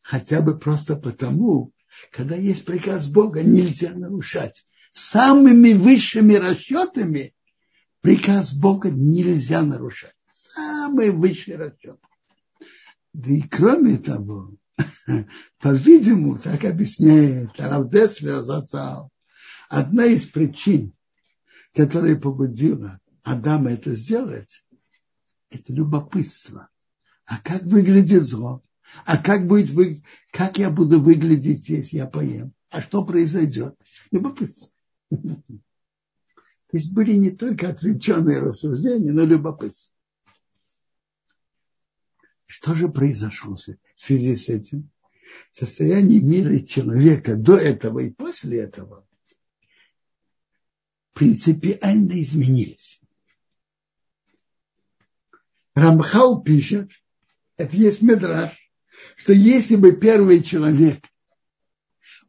[0.00, 1.74] Хотя бы просто потому,
[2.10, 4.66] когда есть приказ Бога, нельзя нарушать.
[4.92, 7.34] Самыми высшими расчетами
[8.00, 10.16] приказ Бога нельзя нарушать.
[10.32, 12.00] Самый высший расчет.
[13.18, 14.54] Да и кроме того,
[15.58, 19.10] по-видимому, так объясняет Равдес Вязацал,
[19.68, 20.92] одна из причин,
[21.74, 24.64] которая побудила Адама это сделать,
[25.50, 26.68] это любопытство.
[27.24, 28.62] А как выглядит зло?
[29.04, 32.52] А как, будет вы, как я буду выглядеть, если я поем?
[32.70, 33.74] А что произойдет?
[34.12, 34.70] Любопытство.
[35.10, 35.60] То
[36.70, 39.92] есть были не только отвлеченные рассуждения, но любопытство.
[42.48, 44.90] Что же произошло в связи с этим?
[45.52, 49.06] Состояние мира человека до этого и после этого
[51.12, 53.02] принципиально изменились.
[55.74, 56.90] Рамхал пишет,
[57.58, 58.56] это есть медраж,
[59.16, 61.04] что если бы первый человек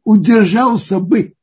[0.04, 1.34] удержался бы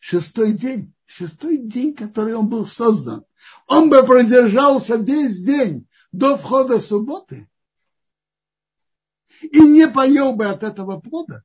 [0.00, 3.24] шестой день, шестой день, который он был создан,
[3.68, 7.48] он бы продержался весь день до входа субботы
[9.42, 11.44] и не поел бы от этого плода,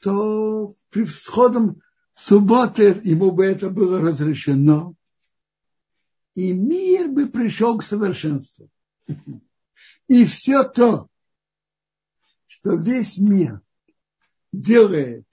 [0.00, 1.80] то при всходом
[2.14, 4.94] субботы ему бы это было разрешено,
[6.34, 8.70] и мир бы пришел к совершенству.
[10.08, 11.08] И все то,
[12.46, 13.60] что весь мир
[14.52, 15.26] делает,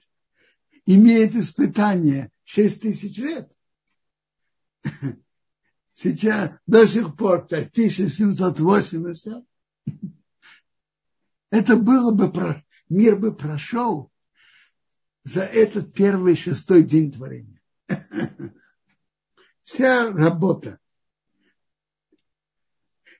[0.85, 3.51] имеет испытание 6 тысяч лет,
[5.93, 9.43] сейчас до сих пор 5780,
[11.51, 14.11] это было бы, мир бы прошел
[15.23, 17.61] за этот первый шестой день творения.
[19.61, 20.79] Вся работа,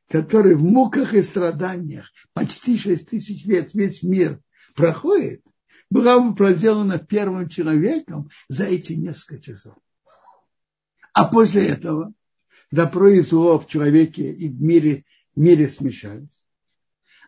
[0.07, 4.41] которая в муках и страданиях почти шесть тысяч лет весь мир
[4.74, 5.43] проходит,
[5.89, 9.76] была бы проделана первым человеком за эти несколько часов.
[11.14, 12.14] А после этого
[12.72, 15.05] добро и зло в человеке и в мире,
[15.36, 16.45] мире смешались.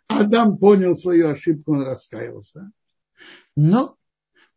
[0.08, 2.72] Адам понял свою ошибку, он раскаялся.
[3.56, 3.98] Но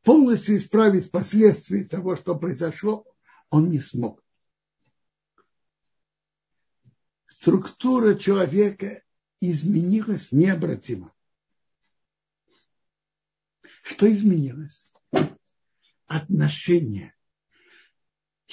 [0.02, 3.06] полностью исправить последствия того, что произошло,
[3.50, 4.22] он не смог.
[7.26, 9.02] Структура человека
[9.40, 11.12] изменилась необратимо.
[13.82, 14.90] Что изменилось?
[16.06, 17.14] Отношение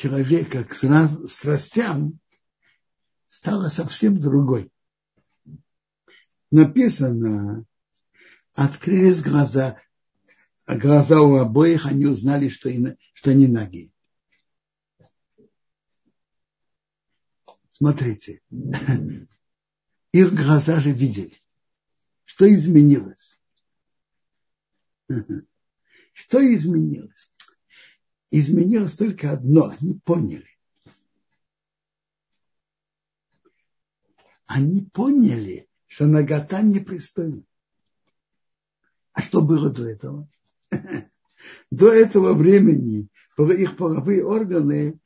[0.02, 2.20] человека к страстям
[3.28, 4.72] стало совсем другой.
[6.50, 7.66] Написано,
[8.54, 9.80] открылись глаза,
[10.68, 12.72] глаза у обоих, они узнали, что,
[13.14, 13.92] что они ноги.
[17.70, 18.42] Смотрите,
[20.12, 21.40] их глаза же видели.
[22.26, 23.40] Что изменилось?
[26.14, 27.31] Что изменилось?
[28.32, 30.48] Изменилось только одно, они поняли.
[34.46, 37.44] Они поняли, что нагота непристойна.
[39.12, 40.30] А что было до этого?
[41.72, 45.00] До этого времени их половые органы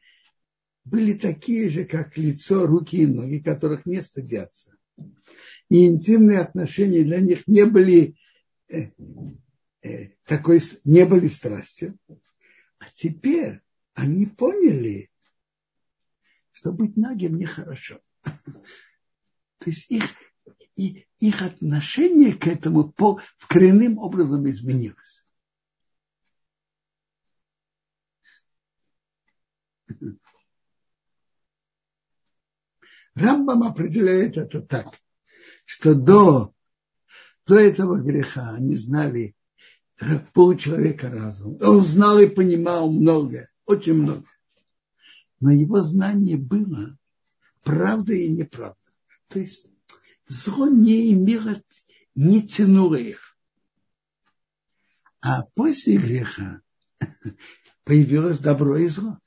[0.83, 4.75] были такие же, как лицо, руки и ноги, которых не стыдятся.
[5.69, 8.17] И интимные отношения для них не были
[8.67, 8.89] э,
[9.81, 11.97] э, такой, не были страстью.
[12.85, 13.61] А теперь
[13.93, 15.11] они поняли,
[16.51, 17.99] что быть нагим нехорошо.
[18.21, 20.03] То есть их,
[20.75, 25.23] и, их отношение к этому по, коренным образом изменилось.
[33.15, 34.93] Рамбам определяет это так,
[35.63, 36.53] что до,
[37.47, 39.34] до этого греха они знали
[40.33, 41.57] полчеловека разум.
[41.61, 44.25] Он знал и понимал многое, очень много.
[45.39, 46.97] Но его знание было
[47.63, 48.77] правда и неправда.
[49.27, 49.69] То есть
[50.27, 51.55] зло не имело,
[52.13, 53.37] не тянуло их.
[55.21, 56.61] А после греха
[57.83, 59.19] появилось добро и зло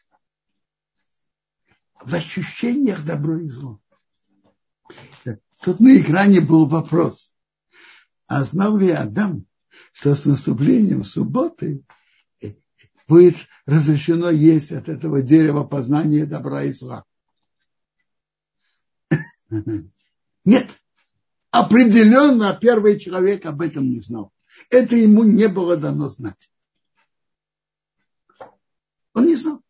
[2.04, 3.80] в ощущениях добро и зло.
[5.60, 7.34] Тут на экране был вопрос.
[8.26, 9.46] А знал ли Адам,
[9.92, 11.84] что с наступлением субботы
[13.06, 17.04] будет разрешено есть от этого дерева познания добра и зла?
[20.44, 20.68] Нет.
[21.50, 24.32] Определенно первый человек об этом не знал.
[24.70, 26.52] Это ему не было дано знать.
[29.14, 29.62] Он не знал.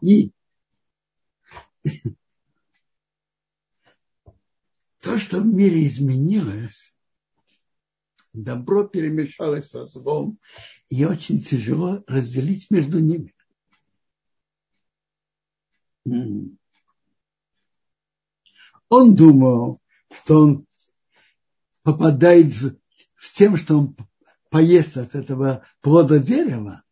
[0.00, 0.32] И
[5.12, 6.96] то, что в мире изменилось,
[8.32, 10.38] добро перемешалось со злом,
[10.88, 13.34] и очень тяжело разделить между ними.
[18.88, 20.66] Он думал, что он
[21.82, 22.78] попадает в,
[23.14, 23.96] в тем, что он
[24.48, 26.84] поест от этого плода дерева,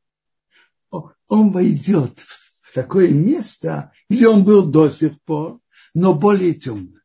[0.91, 2.19] он войдет
[2.61, 5.59] в такое место, где он был до сих пор,
[5.95, 7.00] но более темно.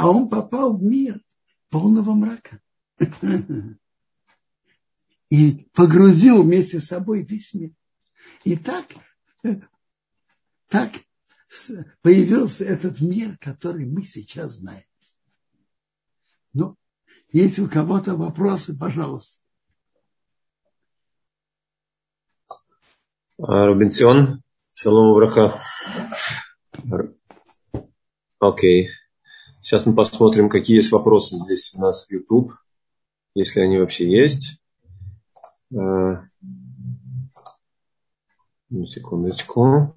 [0.00, 1.20] А он попал в мир
[1.68, 2.58] полного мрака.
[5.28, 7.72] И погрузил вместе с собой весь мир.
[8.44, 8.86] И так,
[10.68, 10.90] так
[12.00, 14.86] появился этот мир, который мы сейчас знаем.
[16.54, 16.76] Ну,
[17.28, 19.38] если у кого-то вопросы, пожалуйста.
[23.36, 24.42] Рубенсион,
[24.72, 25.60] салом браха.
[28.38, 28.88] Окей.
[29.70, 32.54] Сейчас мы посмотрим, какие есть вопросы здесь у нас в YouTube,
[33.36, 34.60] если они вообще есть.
[35.72, 36.24] Э,
[38.88, 39.94] секундочку.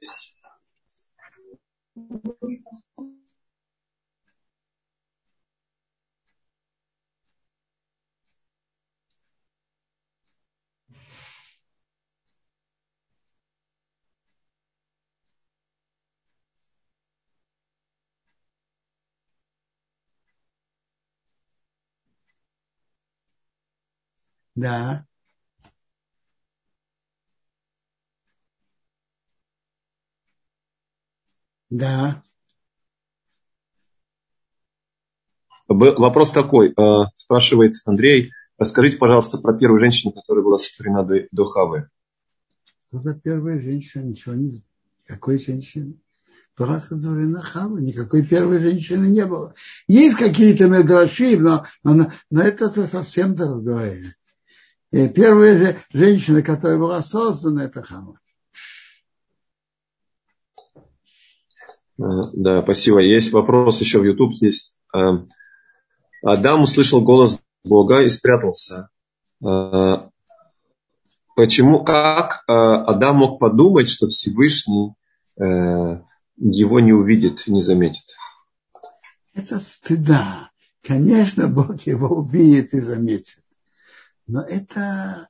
[0.00, 0.34] Есть.
[24.58, 25.06] Да.
[31.70, 32.22] Да.
[35.68, 41.44] Вопрос такой, э, спрашивает Андрей, расскажите, пожалуйста, про первую женщину, которая была сотворена до, до
[41.44, 41.88] Хавы.
[42.88, 44.02] Что за первая женщина?
[44.02, 44.64] Ничего не знаю.
[45.04, 46.00] Какой женщины?
[46.56, 47.78] Была сотворена Хава.
[47.78, 49.54] Никакой первой женщины не было.
[49.86, 54.17] Есть какие-то медраши, но, но, но это совсем другое.
[54.90, 58.18] И первая же женщина, которая была создана, это Хава.
[61.98, 63.00] Э, да, спасибо.
[63.00, 64.32] Есть вопрос еще в YouTube.
[64.40, 64.78] Есть.
[64.94, 64.98] Э,
[66.22, 68.88] Адам услышал голос Бога и спрятался.
[69.44, 70.08] Э,
[71.36, 74.94] почему, как Адам мог подумать, что Всевышний
[75.36, 78.04] его не увидит, не заметит?
[79.34, 80.50] Это стыда.
[80.82, 83.44] Конечно, Бог его увидит и заметит.
[84.28, 85.26] Но это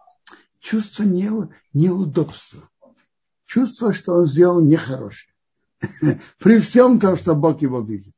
[0.58, 1.30] чувство не,
[1.72, 2.68] неудобства.
[3.46, 5.32] Чувство, что он сделал нехорошее.
[6.38, 8.12] При всем том, что Бог его видит.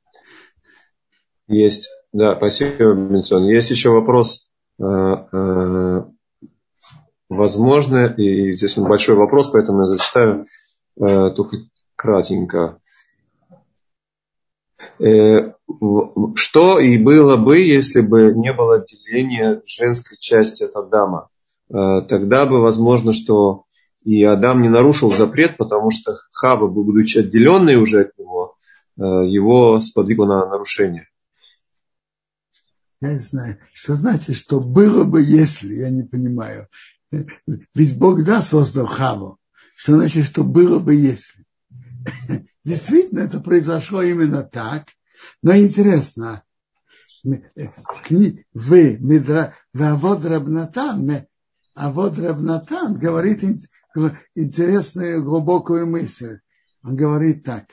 [1.47, 3.45] Есть, да, спасибо, Бенсон.
[3.45, 4.51] Есть еще вопрос.
[4.79, 4.83] Э,
[5.31, 6.03] э,
[7.29, 10.45] возможно, и здесь большой вопрос, поэтому я зачитаю
[10.99, 11.57] э, только
[11.95, 12.81] кратенько.
[14.97, 21.29] Что и было бы, если бы не было деления женской части от Адама?
[21.69, 23.65] Тогда бы возможно, что
[24.05, 28.55] и Адам не нарушил запрет, потому что Хава, будучи отделенной уже от него,
[28.97, 31.07] э, его сподвигло на нарушение.
[33.01, 36.67] Я не знаю, что значит, что было бы, если, я не понимаю.
[37.11, 39.39] Ведь Бог, да, создал Хаву.
[39.75, 41.43] Что значит, что было бы, если?
[42.65, 44.89] Действительно, это произошло именно так.
[45.43, 46.43] Но интересно,
[47.23, 51.27] вы, Медра, Вавод Рабнатан,
[51.75, 53.43] а вот Рабнатан говорит
[54.33, 56.39] интересную глубокую мысль.
[56.83, 57.69] Он говорит так,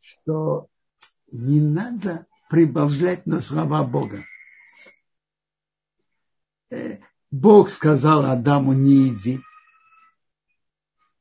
[0.00, 0.68] что
[1.30, 4.24] не надо прибавлять на слова Бога.
[6.70, 6.98] Э,
[7.30, 9.40] Бог сказал Адаму не иди.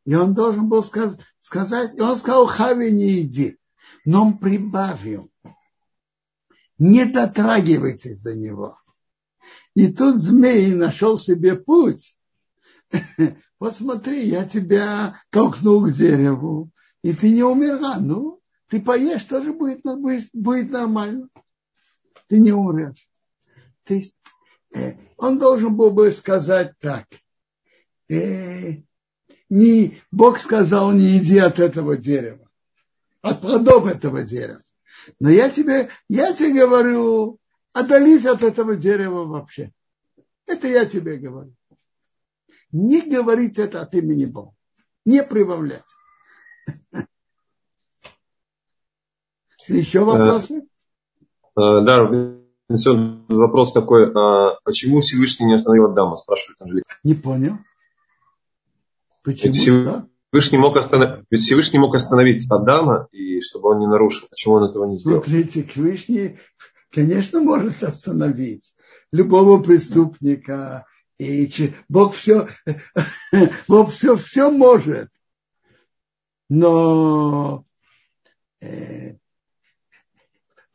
[0.08, 3.60] И он должен был сказать, и он сказал Хаве не иди.
[4.06, 5.30] Но он прибавил.
[6.80, 8.80] Не дотрагивайтесь до него.
[9.76, 12.18] И тут змей нашел себе путь
[13.60, 17.98] вот смотри, я тебя толкнул к дереву, и ты не умерла.
[18.00, 18.40] Ну,
[18.70, 21.28] ты поешь, тоже будет, будет, будет нормально.
[22.28, 23.10] Ты не умрешь.
[23.84, 24.18] То есть
[24.74, 27.08] э, он должен был бы сказать так.
[28.10, 28.82] Э,
[29.50, 32.50] не, Бог сказал, не иди от этого дерева,
[33.22, 34.62] от плодов этого дерева.
[35.20, 37.40] Но я тебе, я тебе говорю,
[37.74, 39.72] отдались от этого дерева вообще.
[40.46, 41.54] Это я тебе говорю
[42.72, 44.54] не говорить это от имени Бога.
[45.06, 45.84] Не прибавлять.
[49.68, 50.68] Еще вопросы?
[51.58, 52.04] Э, э, да,
[53.30, 54.12] вопрос такой.
[54.14, 56.90] А почему Всевышний не остановил Адама, спрашивает Анжелика.
[57.04, 57.58] Не понял.
[59.28, 60.10] Почему?
[60.32, 61.26] Всевышний мог, останов...
[61.30, 64.26] Всевышний мог остановить Адама, и чтобы он не нарушил.
[64.30, 65.22] Почему он этого не сделал?
[65.22, 66.38] Смотрите, Всевышний,
[66.92, 68.74] конечно, может остановить
[69.12, 70.86] любого преступника,
[71.20, 72.48] и Бог все,
[73.68, 75.10] Бог все, все может.
[76.48, 77.66] Но
[78.62, 79.16] э,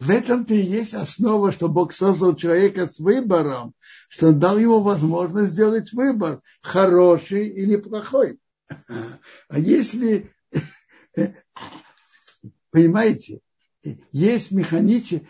[0.02, 3.72] в этом-то и есть основа, что Бог создал человека с выбором,
[4.08, 8.40] что он дал ему возможность сделать выбор, хороший или плохой.
[8.66, 10.32] А если,
[12.72, 13.42] понимаете,
[14.10, 15.28] есть механический,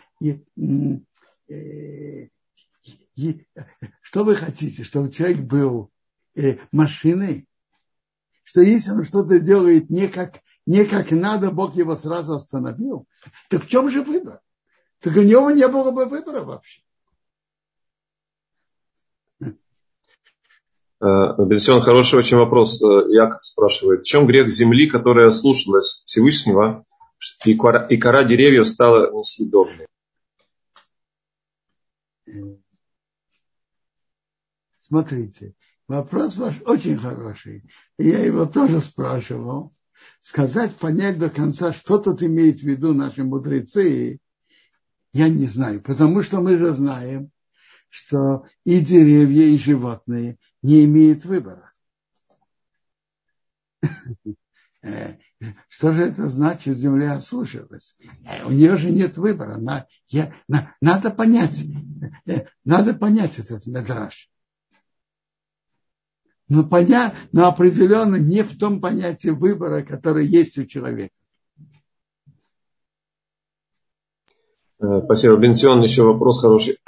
[1.49, 2.29] э,
[4.01, 5.91] что вы хотите, чтобы человек был
[6.35, 7.47] э, машиной?
[8.43, 13.05] Что если он что-то делает не как, не как надо, Бог его сразу остановил?
[13.49, 14.41] Так в чем же выбор?
[15.03, 16.81] Так у него не было бы выбора вообще.
[21.01, 22.81] Э, Бенсион, хороший очень вопрос.
[22.81, 26.85] Э, Яков спрашивает, в чем грех земли, которая слушалась Всевышнего,
[27.43, 29.87] и кора, и кора деревьев стала несъедобной?
[34.79, 35.53] Смотрите,
[35.89, 37.65] вопрос ваш очень хороший.
[37.97, 39.73] Я его тоже спрашивал.
[40.21, 44.21] Сказать, понять до конца, что тут имеет в виду наши мудрецы,
[45.13, 45.81] я не знаю.
[45.81, 47.31] Потому что мы же знаем,
[47.89, 51.71] что и деревья, и животные не имеют выбора.
[55.69, 57.95] что же это значит, земля осушилась?
[58.45, 59.57] У нее же нет выбора.
[59.57, 61.63] На, я, на, надо понять,
[62.65, 64.29] надо понять этот медраж.
[66.49, 71.13] Но, поня, но определенно не в том понятии выбора, которое есть у человека.
[75.05, 75.37] Спасибо.
[75.37, 76.77] Бенсион, еще вопрос хороший.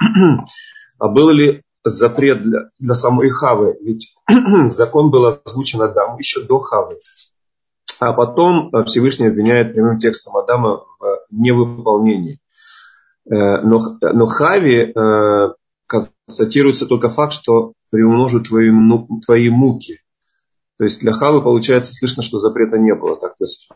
[0.98, 3.76] А был ли запрет для, для самой Хавы?
[3.82, 4.16] Ведь
[4.68, 7.00] закон был озвучен Адаму еще до Хавы.
[8.00, 12.40] А потом Всевышний обвиняет прямым текстом Адама в невыполнении.
[13.30, 15.54] Э, но, но Хави э,
[15.86, 18.70] констатируется только факт, что приумножу твои,
[19.24, 20.00] твои муки.
[20.78, 23.16] То есть для Хавы, получается, слышно, что запрета не было.
[23.16, 23.68] Так, то есть,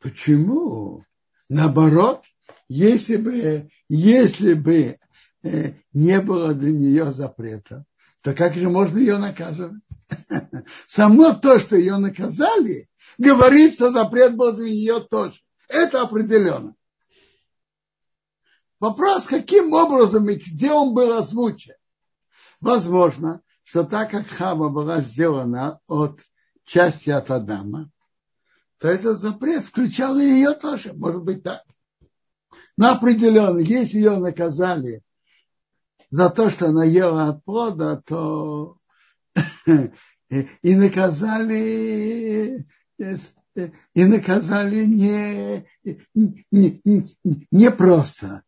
[0.00, 1.02] Почему?
[1.48, 2.22] Наоборот,
[2.70, 4.96] если бы, если бы
[5.42, 7.84] э, не было для нее запрета,
[8.20, 9.82] то как же можно ее наказывать?
[10.86, 15.40] Само то, что ее наказали, говорит, что запрет был для нее тоже.
[15.68, 16.76] Это определенно.
[18.78, 21.74] Вопрос, каким образом и где он был озвучен.
[22.60, 26.20] Возможно, что так как Хама была сделана от
[26.64, 27.90] части от Адама,
[28.78, 30.92] то этот запрет включал и ее тоже.
[30.92, 31.64] Может быть так.
[32.76, 35.02] Но определенно, если ее наказали
[36.10, 38.78] за то, что она ела от плода, то
[40.62, 42.66] и наказали
[43.94, 45.66] и наказали не,
[46.50, 47.16] не,
[47.50, 48.42] не просто,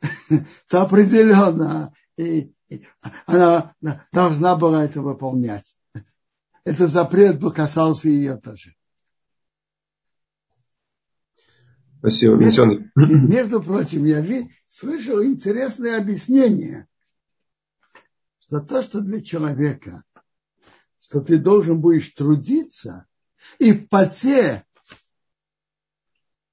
[0.68, 2.86] то определенно и, и
[3.26, 3.74] она
[4.12, 5.76] должна была это выполнять.
[6.64, 8.74] Это запрет бы касался ее тоже.
[12.06, 14.24] Спасибо, между, между прочим, я
[14.68, 16.86] слышал интересное объяснение,
[18.38, 20.04] что то, что для человека,
[21.00, 23.06] что ты должен будешь трудиться,
[23.58, 24.64] и в поте,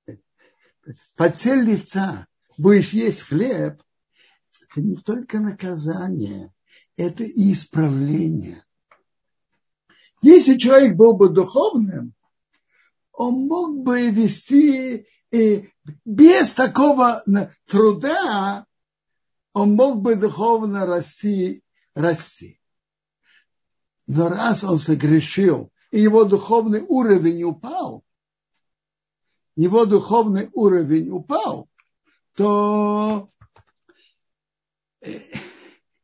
[0.07, 2.25] в поте лица
[2.57, 3.79] будешь есть хлеб,
[4.59, 6.51] это не только наказание,
[6.97, 8.65] это и исправление.
[10.23, 12.15] Если человек был бы духовным,
[13.11, 15.71] он мог бы вести и
[16.05, 17.23] без такого
[17.65, 18.67] труда
[19.51, 21.63] он мог бы духовно расти,
[21.95, 22.61] расти.
[24.05, 28.03] Но раз он согрешил, и его духовный уровень упал,
[29.55, 31.67] его духовный уровень упал,
[32.35, 33.31] то
[35.01, 35.19] э,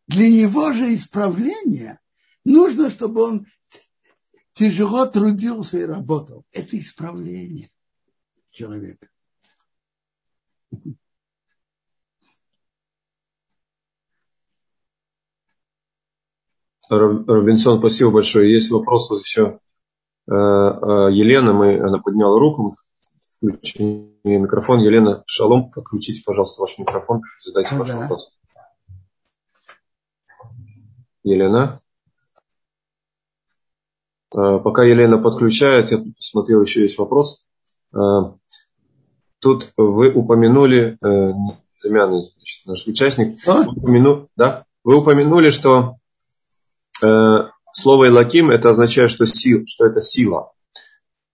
[0.07, 1.99] для его же исправления
[2.43, 3.47] нужно, чтобы он
[4.53, 6.45] тяжело трудился и работал.
[6.51, 7.69] Это исправление
[8.49, 9.07] человека.
[16.89, 18.51] Робинсон, спасибо большое.
[18.51, 19.59] Есть вопрос вот еще.
[20.27, 20.35] Э, э,
[21.11, 22.75] Елена, мы, она подняла руку,
[23.31, 24.79] включи микрофон.
[24.79, 27.99] Елена, шалом, подключите, пожалуйста, ваш микрофон, задайте ваш да.
[27.99, 28.31] вопрос.
[31.23, 31.81] Елена.
[34.35, 37.45] Э, пока Елена подключает, я посмотрел, еще есть вопрос.
[39.39, 40.99] Тут вы упомянули,
[41.81, 43.61] Замяный, значит, наш участник, а?
[43.61, 45.95] упомяну, да, вы упомянули, что
[46.99, 50.51] слово «элаким» это означает, что, сил, что это сила.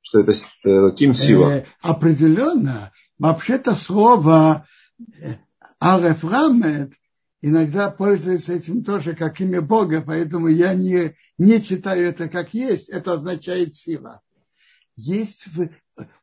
[0.01, 1.49] Что это «элаким» сила.
[1.49, 2.91] Э, определенно.
[3.17, 4.67] Вообще-то слово
[4.99, 5.35] э,
[5.81, 6.93] «алеф рамет»
[7.41, 12.89] иногда пользуется этим тоже как имя Бога, поэтому я не, не читаю это как есть.
[12.89, 14.21] Это означает сила.
[14.95, 15.69] Есть в,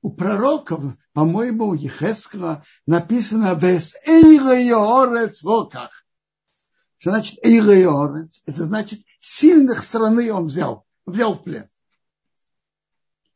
[0.01, 0.83] у пророков,
[1.13, 5.91] по-моему, у Ехескова написано «Вес эйрейорец в руках».
[6.99, 8.43] Что значит эйрейорец?
[8.47, 11.65] Это значит сильных страны он взял, взял в плен.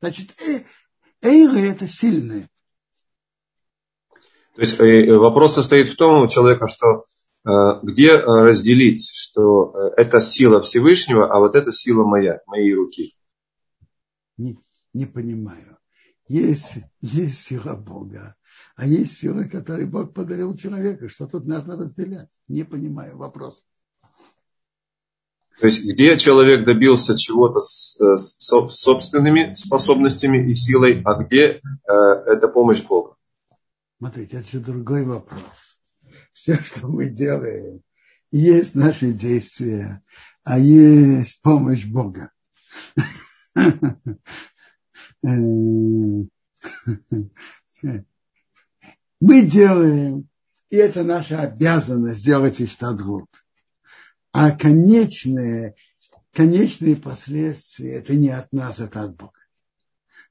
[0.00, 0.64] Значит, э,
[1.22, 2.48] эйры это сильные.
[4.54, 7.04] То есть э, вопрос состоит в том у человека, что
[7.48, 13.16] э, где разделить, что это сила Всевышнего, а вот это сила моя, моей руки?
[14.36, 14.58] Не,
[14.92, 15.78] не понимаю.
[16.28, 18.34] Есть, есть сила Бога,
[18.74, 21.08] а есть сила, которую Бог подарил человеку.
[21.08, 22.36] Что тут нужно разделять?
[22.48, 23.64] Не понимаю вопрос.
[25.58, 28.36] То есть, где человек добился чего-то с, с
[28.68, 33.16] собственными способностями и силой, а где э, это помощь Бога?
[33.98, 35.80] Смотрите, это же другой вопрос.
[36.32, 37.80] Все, что мы делаем,
[38.30, 40.02] есть наши действия,
[40.44, 42.30] а есть помощь Бога.
[49.18, 50.28] Мы делаем,
[50.68, 53.28] и это наша обязанность сделать иштадгут.
[54.38, 55.76] А конечные,
[56.30, 59.40] конечные последствия, это не от нас, это от Бога.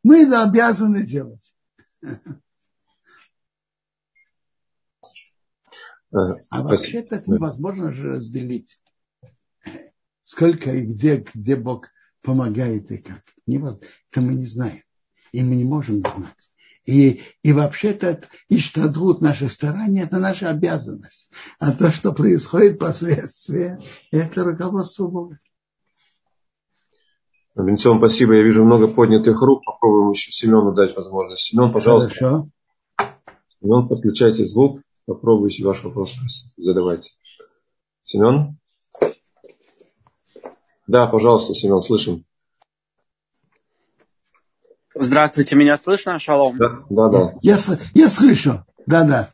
[0.04, 1.56] Мы это обязаны делать.
[6.12, 8.80] А вообще-то это невозможно же разделить.
[10.22, 11.90] Сколько и где, где Бог
[12.22, 13.24] помогает и как.
[13.48, 14.84] Это мы не знаем.
[15.32, 16.52] И мы не можем знать.
[16.86, 21.32] И, и вообще-то иштадрут, наше старание, это наша обязанность.
[21.60, 23.80] А то, что происходит последствия,
[24.12, 25.40] это руководство Бога.
[27.56, 28.36] Бенцион, спасибо.
[28.36, 29.64] Я вижу много поднятых рук.
[29.66, 31.44] Попробуем еще Семену дать возможность.
[31.44, 32.14] Семен, пожалуйста.
[32.14, 32.50] Хорошо.
[33.62, 34.82] Семен, подключайте звук.
[35.06, 36.16] Попробуйте ваш вопрос
[36.58, 37.12] задавайте.
[38.04, 38.60] Семен?
[40.88, 42.20] Да, пожалуйста, Семен, слышим.
[44.98, 46.20] Здравствуйте, меня слышно?
[46.20, 46.56] Шалом.
[46.56, 47.10] Да, да.
[47.10, 47.34] да.
[47.42, 47.58] Я,
[47.94, 48.66] я слышу.
[48.86, 49.30] Да, да.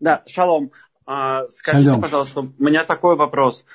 [0.00, 0.72] Да, шалом.
[1.04, 2.00] А, скажите, шалом.
[2.00, 3.66] пожалуйста, у меня такой вопрос.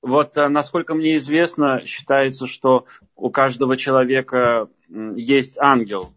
[0.00, 2.86] Вот, а, насколько мне известно, считается, что
[3.16, 6.10] у каждого человека есть ангел,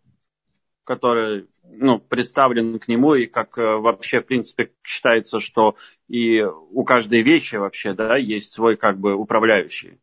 [0.86, 5.76] который ну, представлен к нему, и как э, вообще, в принципе, считается, что
[6.08, 10.00] и у каждой вещи вообще, да, есть свой как бы управляющий.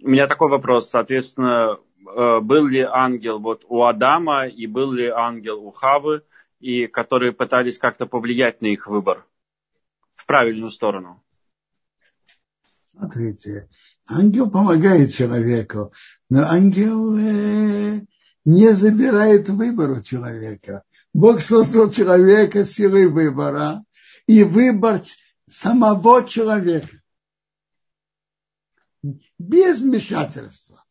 [0.00, 5.06] У меня такой вопрос, соответственно, Э, был ли ангел вот у Адама и был ли
[5.06, 6.22] ангел у Хавы,
[6.58, 9.26] и которые пытались как-то повлиять на их выбор
[10.14, 11.22] в правильную сторону.
[12.92, 13.68] Смотрите,
[14.08, 15.92] ангел помогает человеку,
[16.30, 18.02] но ангел э,
[18.44, 20.84] не забирает выбор у человека.
[21.12, 23.84] Бог создал человека силой выбора
[24.26, 25.02] и выбор
[25.50, 27.02] самого человека
[29.38, 30.81] без вмешательства.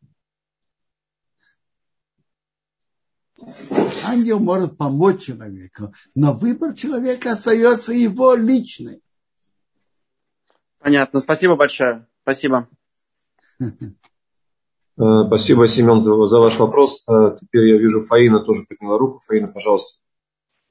[4.06, 9.02] Ангел может помочь человеку, но выбор человека остается его личный.
[10.80, 11.20] Понятно.
[11.20, 12.08] Спасибо большое.
[12.24, 12.68] Спасибо.
[13.60, 17.08] Э, спасибо, Семен, за ваш вопрос.
[17.08, 19.20] Э, теперь я вижу, Фаина тоже подняла руку.
[19.26, 20.00] Фаина, пожалуйста,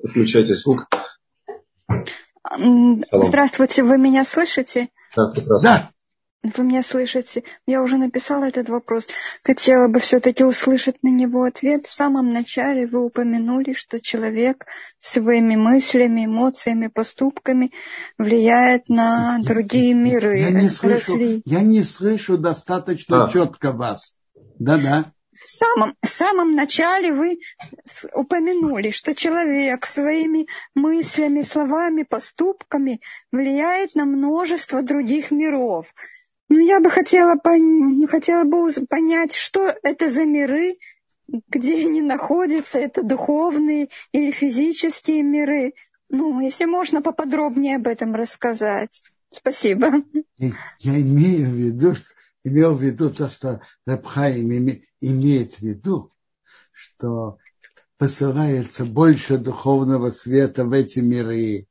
[0.06, 0.86] включайте звук.
[3.12, 4.88] Здравствуйте, вы меня слышите?
[5.16, 5.60] Да, прекрасно.
[5.60, 5.90] Да.
[6.42, 7.44] Вы меня слышите?
[7.66, 9.08] Я уже написала этот вопрос.
[9.44, 11.86] Хотела бы все-таки услышать на него ответ.
[11.86, 14.66] В самом начале вы упомянули, что человек
[15.00, 17.72] своими мыслями, эмоциями, поступками
[18.16, 20.38] влияет на другие миры.
[20.38, 23.28] Я не слышу, я не слышу достаточно а.
[23.28, 24.16] четко вас.
[24.58, 25.12] Да-да.
[25.32, 27.40] В самом, в самом начале вы
[28.14, 33.00] упомянули, что человек своими мыслями, словами, поступками
[33.32, 35.94] влияет на множество других миров.
[36.50, 38.08] Ну, я бы хотела, пон...
[38.08, 40.74] хотела бы понять, что это за миры,
[41.28, 45.74] где они находятся, это духовные или физические миры.
[46.08, 49.00] Ну, если можно поподробнее об этом рассказать.
[49.30, 50.02] Спасибо.
[50.38, 51.94] Я имею в виду,
[52.42, 56.12] имел в виду то, что Рабхаим имеет в виду,
[56.72, 57.38] что
[57.96, 61.68] посылается больше духовного света в эти миры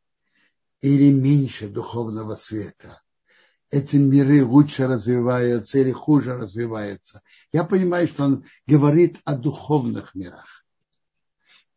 [0.79, 3.01] или меньше духовного света
[3.71, 7.21] эти миры лучше развиваются или хуже развиваются.
[7.53, 10.65] Я понимаю, что он говорит о духовных мирах.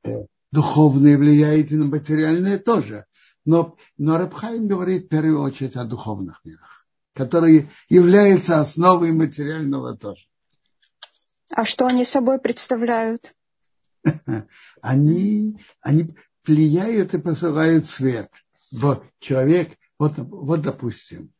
[0.05, 3.07] Э, духовные влияют и на материальные тоже.
[3.45, 10.27] Но, но Рабхайм говорит в первую очередь о духовных мирах, которые являются основой материального тоже.
[11.55, 13.35] А что они собой представляют?
[14.81, 18.33] Они, они влияют и посылают свет.
[18.73, 21.33] Вот человек, вот, вот допустим,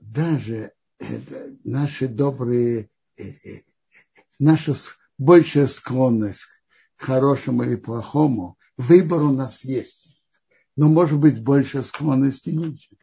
[0.00, 0.72] даже
[1.64, 3.62] наши добрые, э, э,
[4.38, 4.76] наша
[5.18, 6.46] большая склонность
[6.96, 10.22] к хорошему или плохому, выбор у нас есть.
[10.76, 12.96] Но может быть больше склонности меньше.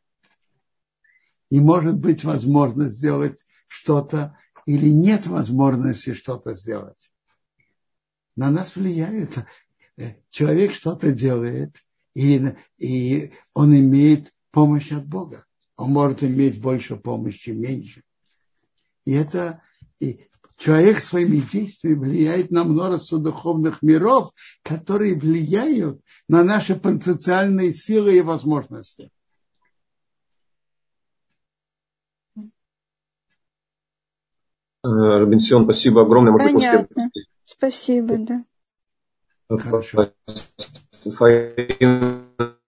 [1.51, 7.11] И может быть возможность сделать что-то или нет возможности что-то сделать.
[8.35, 9.37] На нас влияет.
[10.29, 11.75] Человек что-то делает,
[12.13, 15.45] и, и он имеет помощь от Бога
[15.79, 18.03] он может иметь больше помощи, меньше.
[19.05, 19.61] И это
[19.99, 20.27] и
[20.57, 28.21] человек своими действиями влияет на множество духовных миров, которые влияют на наши потенциальные силы и
[28.21, 29.09] возможности.
[34.83, 36.33] Робинсон, спасибо огромное.
[36.33, 37.09] Может, Понятно.
[37.13, 37.25] После...
[37.45, 38.43] Спасибо, да.
[39.49, 40.11] Хорошо.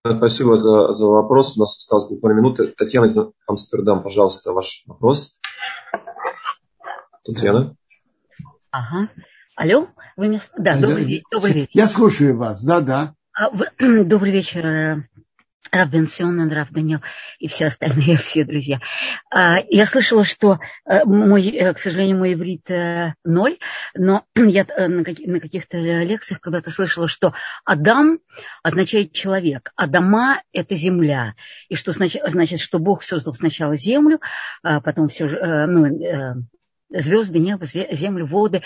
[0.04, 1.58] Спасибо за, за вопрос.
[1.58, 2.74] У нас осталось буквально минуты.
[2.76, 5.38] Татьяна из Амстердам, пожалуйста, ваш вопрос.
[7.24, 7.76] Татьяна.
[8.72, 9.10] Ага.
[9.56, 10.42] Алло, вы меня...
[10.58, 11.70] Да, добрый, добрый вечер.
[11.74, 13.14] Я слушаю вас, да, да.
[13.34, 13.68] А, вы...
[14.06, 15.08] Добрый вечер,
[15.70, 17.00] Рав Бенсион, Рав Данил
[17.40, 18.80] и все остальные, все друзья.
[19.30, 23.58] А, я слышала, что э, мой, э, к сожалению, мой иврит э, ноль,
[23.94, 27.34] но я на каких-то лекциях когда-то слышала, что
[27.64, 28.20] Адам
[28.64, 31.36] означает человек, Адама– это земля.
[31.70, 34.20] И что значит, значит, что Бог создал сначала землю,
[34.64, 36.48] а потом все, ну,
[36.90, 38.64] звезды, небо, землю, воды,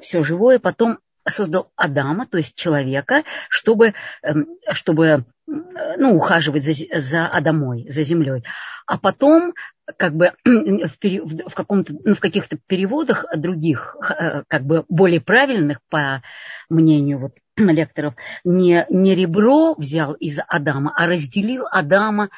[0.00, 0.98] все живое, потом
[1.30, 8.44] создал Адама, то есть человека, чтобы, эм, чтобы ну, ухаживать за, за Адамой, за землей.
[8.86, 9.54] А потом
[9.96, 15.78] как бы в, в, каком-то, ну, в каких-то переводах других, э, как бы более правильных,
[15.88, 16.22] по
[16.68, 18.14] мнению вот лекторов,
[18.44, 22.28] не, не ребро взял из Адама, а разделил Адама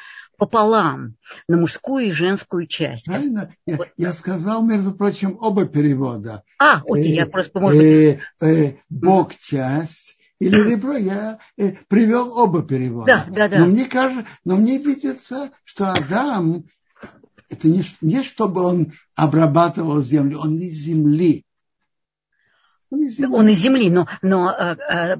[0.41, 1.17] пополам
[1.47, 3.05] на мужскую и женскую часть.
[3.05, 3.53] Правильно?
[3.67, 6.41] Я, я сказал, между прочим, оба перевода.
[6.57, 12.35] А, окей, э, я просто, может э, э, Бог часть или ребро, я э, привел
[12.35, 13.05] оба перевода.
[13.05, 13.59] Да, да, да.
[13.59, 16.63] Но мне кажется, но мне видится, что Адам
[17.47, 21.45] это не, не чтобы он обрабатывал землю, он из земли.
[22.91, 25.17] Он из земли, он из земли но, но э, э,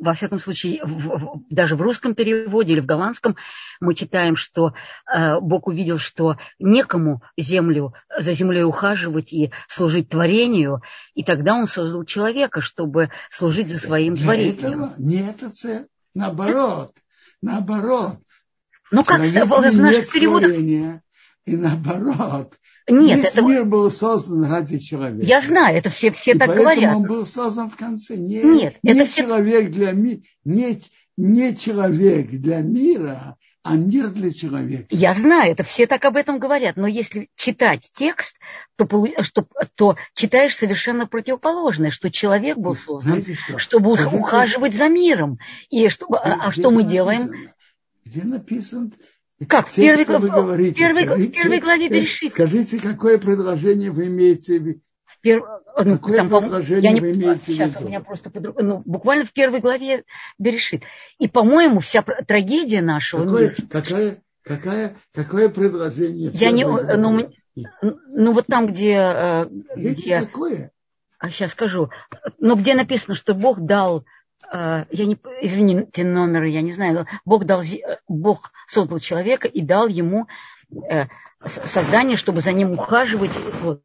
[0.00, 3.36] во всяком случае, в, в, даже в русском переводе или в голландском
[3.80, 4.74] мы читаем, что
[5.06, 10.82] э, Бог увидел, что некому землю, за землей ухаживать и служить творению,
[11.14, 14.58] и тогда он создал человека, чтобы служить за своим Для творением.
[14.58, 16.92] Этого не это цель, наоборот,
[17.40, 18.18] наоборот.
[18.90, 20.50] Ну как в наших переводах?
[21.44, 22.54] И наоборот,
[23.00, 23.42] нет, Весь это...
[23.42, 25.26] мир был создан ради человека.
[25.26, 26.96] Я знаю, это все, все и так поэтому говорят.
[26.96, 28.16] он был создан в конце.
[28.16, 29.72] Не, Нет, не это человек все...
[29.72, 30.80] для мира, не,
[31.16, 34.86] не человек для мира, а мир для человека.
[34.90, 38.36] Я знаю, это все так об этом говорят, но если читать текст,
[38.76, 38.88] то,
[39.22, 43.58] что, то читаешь совершенно противоположное, что человек был создан, что?
[43.58, 45.38] чтобы Скажите, ухаживать за миром.
[45.70, 47.30] И чтобы, где, а, а что мы делаем?
[48.04, 48.90] Где написано,
[49.48, 49.68] как?
[49.68, 50.22] В первой, глав...
[50.22, 52.32] говорите, в первой, скажите, в первой главе Берешит.
[52.32, 54.80] Скажите, какое предложение вы имеете в виду?
[55.20, 55.40] Пер...
[55.84, 57.00] Ну, какое там, предложение я не...
[57.00, 57.84] вы имеете Сейчас в виду?
[57.84, 58.60] у меня просто подруг...
[58.60, 60.04] ну, буквально в первой главе
[60.38, 60.82] Берешит.
[61.18, 63.56] И, по-моему, вся трагедия нашего какое, мира...
[63.70, 66.30] Какая, какая, какое предложение?
[66.34, 66.66] Я не...
[66.66, 67.28] Ну,
[68.08, 68.94] ну, вот там, где...
[68.94, 70.20] э, где...
[70.20, 70.72] Какое?
[71.18, 71.90] А сейчас скажу.
[72.38, 74.04] Ну, где написано, что Бог дал Э,
[74.52, 77.62] я не, извините, номер, я не знаю, Бог, дал,
[78.08, 80.26] Бог создал человека и дал ему
[80.90, 81.06] э,
[81.44, 83.32] создание, чтобы за ним ухаживать.
[83.60, 83.82] Вот.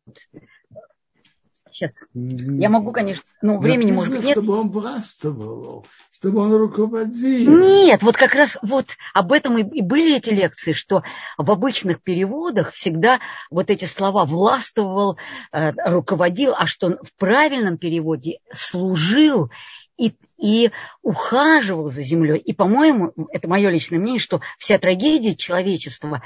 [1.71, 1.99] Сейчас.
[2.13, 4.37] Я могу, конечно, ну, времени Написано, может быть нет.
[4.37, 7.59] чтобы он властвовал, чтобы он руководил.
[7.59, 11.03] Нет, вот как раз вот об этом и, и были эти лекции, что
[11.37, 13.19] в обычных переводах всегда
[13.51, 15.17] вот эти слова властвовал,
[15.51, 19.51] э, руководил, а что в правильном переводе служил
[19.97, 20.71] и, и
[21.01, 22.37] ухаживал за землей.
[22.37, 26.21] И, по-моему, это мое личное мнение, что вся трагедия человечества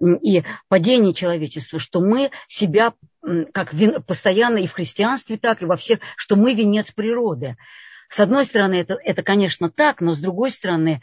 [0.00, 2.94] и падение человечества, что мы себя
[3.52, 7.56] как вин, постоянно и в христианстве так, и во всех, что мы венец природы.
[8.08, 11.00] С одной стороны, это, это конечно, так, но с другой стороны,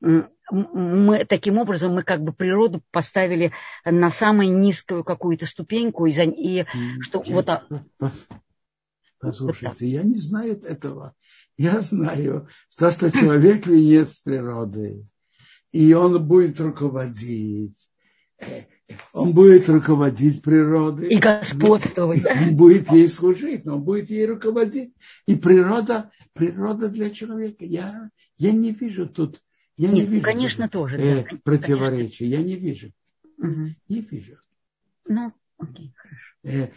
[0.00, 3.52] мы таким образом мы как бы природу поставили
[3.84, 6.64] на самую низкую какую-то ступеньку и, за, и
[7.00, 7.66] что я, вот так.
[9.18, 11.14] Послушайте, вот я не знаю этого.
[11.58, 15.06] Я знаю, то, что человек венец природы,
[15.72, 17.88] и он будет руководить,
[18.38, 18.64] э,
[19.12, 21.08] он будет руководить природой.
[21.08, 22.24] И господствовать.
[22.26, 24.94] Он будет ей служить, но он будет ей руководить.
[25.26, 27.64] И природа, природа для человека.
[27.64, 29.42] Я, я не вижу тут,
[29.78, 32.26] я Нет, не вижу конечно, тоже, э, да, противоречия.
[32.26, 32.92] Я не вижу.
[33.38, 33.74] Угу.
[33.88, 34.36] Не вижу.
[35.08, 36.22] Ну, окей, хорошо.
[36.44, 36.68] Э,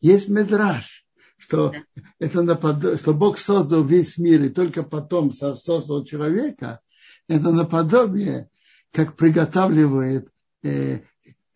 [0.00, 1.07] есть медраж
[1.38, 1.72] что,
[2.18, 3.00] это напод...
[3.00, 6.80] что Бог создал весь мир и только потом создал человека,
[7.28, 8.50] это наподобие,
[8.92, 10.28] как приготавливает
[10.62, 11.00] э, э,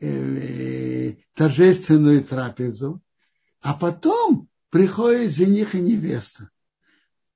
[0.01, 3.03] э, торжественную трапезу,
[3.61, 6.51] а потом приходит жених и невеста.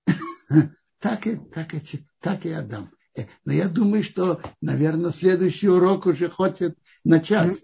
[1.01, 2.91] так, и, так, и, так и Адам.
[3.17, 7.59] Э, но я думаю, что, наверное, следующий урок уже хочет начать.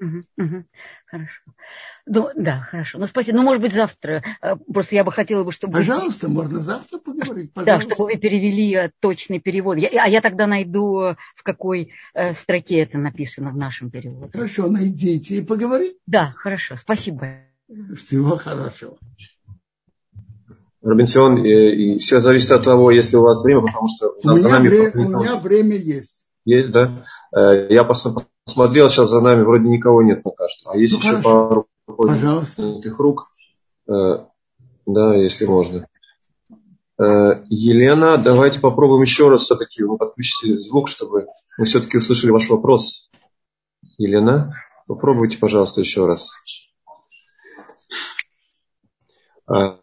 [1.13, 1.43] Хорошо.
[2.07, 2.99] Ну, да, хорошо.
[2.99, 3.37] Ну, спасибо.
[3.37, 4.25] Ну, может быть, завтра.
[4.41, 5.75] Э, просто я бы хотела бы, чтобы...
[5.75, 6.33] Пожалуйста, вы...
[6.33, 7.53] можно завтра поговорить.
[7.53, 7.87] Пожалуйста.
[7.87, 9.77] Да, чтобы вы перевели э, точный перевод.
[9.77, 14.33] Я, а я тогда найду, э, в какой э, строке это написано в нашем переводе.
[14.33, 15.93] Хорошо, найдите и поговорим.
[16.07, 16.77] Да, хорошо.
[16.77, 17.41] Спасибо.
[17.95, 18.97] Всего хорошего.
[20.81, 24.41] Робинсон, и, и все зависит от того, если у вас время, потому что у, нас
[24.41, 26.27] у, меня, нами время, у меня время есть.
[26.47, 27.05] Есть, да.
[27.69, 27.85] Я
[28.45, 30.70] посмотрел, сейчас за нами вроде никого нет пока что.
[30.70, 31.49] А есть ну, еще хорошо.
[31.49, 31.66] пару.
[32.84, 33.30] Их рук.
[33.88, 34.24] Э,
[34.86, 35.86] да, если можно.
[36.99, 39.82] Э, Елена, давайте попробуем еще раз все-таки.
[39.82, 41.26] Вы подключите звук, чтобы
[41.59, 43.11] мы все-таки услышали ваш вопрос.
[43.99, 44.55] Елена,
[44.86, 46.30] попробуйте, пожалуйста, еще раз.
[49.47, 49.78] А,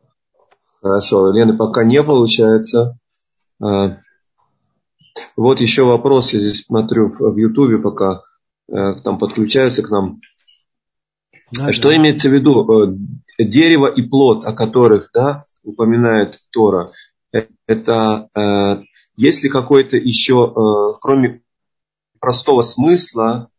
[0.81, 2.97] хорошо, Елены пока не получается.
[3.61, 3.99] А,
[5.35, 8.23] вот еще вопрос, я здесь смотрю в Ютубе, пока
[8.69, 10.21] там подключаются к нам.
[11.51, 11.97] Да, Что да.
[11.97, 12.93] имеется в виду?
[13.37, 16.89] Э, дерево и плод, о которых да, упоминает Тора,
[17.33, 18.83] э, это э,
[19.15, 21.41] есть ли какой-то еще, э, кроме
[22.19, 23.49] простого смысла,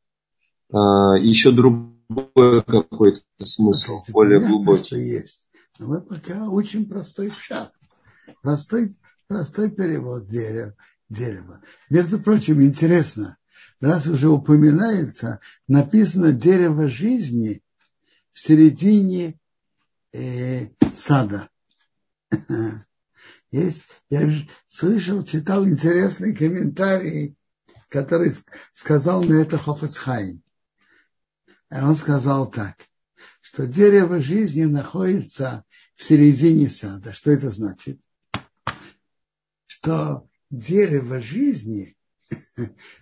[0.70, 0.76] э,
[1.20, 4.96] еще другой какой-то смысл, это более глубокий?
[4.96, 5.48] Есть.
[5.78, 7.72] Но мы пока учим простой пшат,
[8.42, 8.96] простой,
[9.26, 10.74] простой перевод дерева,
[11.08, 11.60] дерева.
[11.88, 13.36] Между прочим, интересно,
[13.80, 17.62] раз уже упоминается, написано дерево жизни
[18.32, 19.38] в середине
[20.12, 21.48] э, сада.
[23.50, 24.28] Есть, я
[24.68, 27.36] слышал, читал интересный комментарий,
[27.88, 28.32] который
[28.72, 30.42] сказал на это Хофецхайм.
[31.68, 32.76] А он сказал так,
[33.40, 35.64] что дерево жизни находится
[35.96, 37.12] в середине сада.
[37.12, 38.00] Что это значит?
[39.66, 41.96] Что дерево жизни,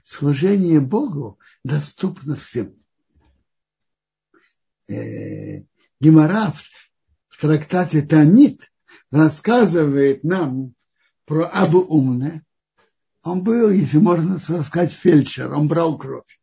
[0.02, 2.74] служение Богу доступно всем.
[4.88, 5.62] Э,
[6.00, 6.52] Гемора
[7.28, 8.70] в трактате Танит
[9.10, 10.74] рассказывает нам
[11.24, 12.44] про Абу Умне.
[13.22, 16.40] Он был, если можно сказать, фельдшер, он брал кровь.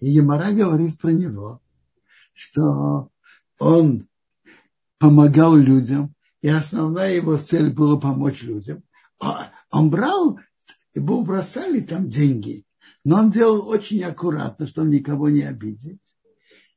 [0.00, 1.60] И Емара говорит про него,
[2.34, 3.10] что
[3.58, 4.08] он
[4.98, 8.82] помогал людям, и основная его цель была помочь людям.
[9.18, 10.38] А он брал,
[10.96, 12.64] ему бросали там деньги,
[13.04, 16.00] но он делал очень аккуратно, чтобы никого не обидеть.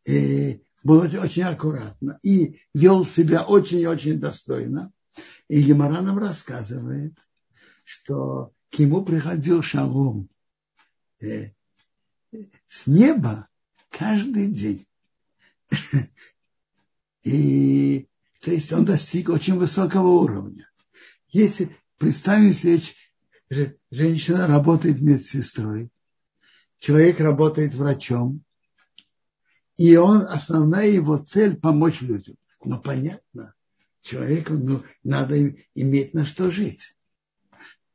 [0.06, 4.92] И был очень аккуратно и вел себя очень-очень достойно.
[5.48, 7.18] И Гемора нам рассказывает,
[7.84, 10.30] что к нему приходил шалом
[11.22, 11.52] э,
[12.68, 13.48] с неба
[13.90, 14.86] каждый день.
[17.24, 18.08] И
[18.42, 20.70] то есть он достиг очень высокого уровня.
[21.30, 22.80] Если представим себе,
[23.50, 25.92] женщина работает медсестрой,
[26.80, 28.44] человек работает врачом,
[29.78, 32.36] и он, основная его цель– помочь людям.
[32.64, 33.54] Но понятно,
[34.02, 36.98] человеку ну, надо иметь на что жить.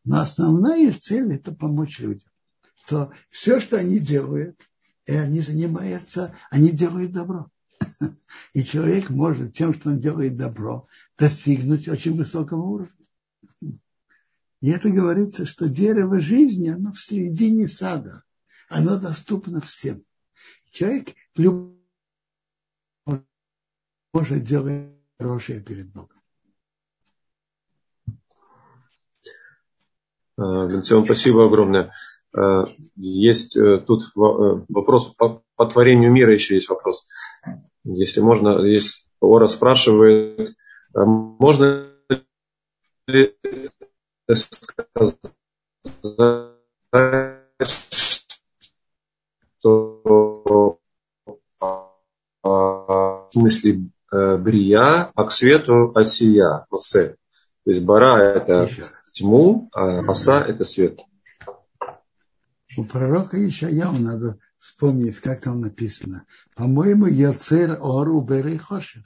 [0.02, 2.28] Но основная цель– это помочь людям.
[2.86, 4.59] То все, что они делают,
[5.07, 7.50] и они занимаются, они делают добро.
[8.55, 10.86] И человек может тем, что он делает добро,
[11.18, 13.03] достигнуть очень высокого уровня.
[14.64, 18.22] И это говорится, что дерево жизни, оно в середине сада.
[18.70, 20.02] Оно доступно всем.
[20.70, 21.76] Человек любой
[24.14, 24.86] может делать
[25.18, 26.18] хорошее перед Богом.
[30.38, 31.92] Э, спасибо огромное.
[32.34, 32.64] Э,
[32.96, 37.06] есть э, тут вопрос по, по творению мира еще есть вопрос.
[37.84, 40.56] Если можно, есть Ора спрашивает,
[40.94, 41.90] можно
[43.06, 43.36] ли
[44.33, 45.16] сказать,
[49.59, 50.79] что
[52.43, 57.16] в смысле Э, брия, а к свету осия, осе.
[57.64, 58.68] То есть бара это
[59.12, 61.01] тьму, а оса это свет.
[62.77, 66.27] У пророка Ишаяу надо вспомнить, как там написано.
[66.55, 69.03] По-моему, Яцер Ор убери Хошев.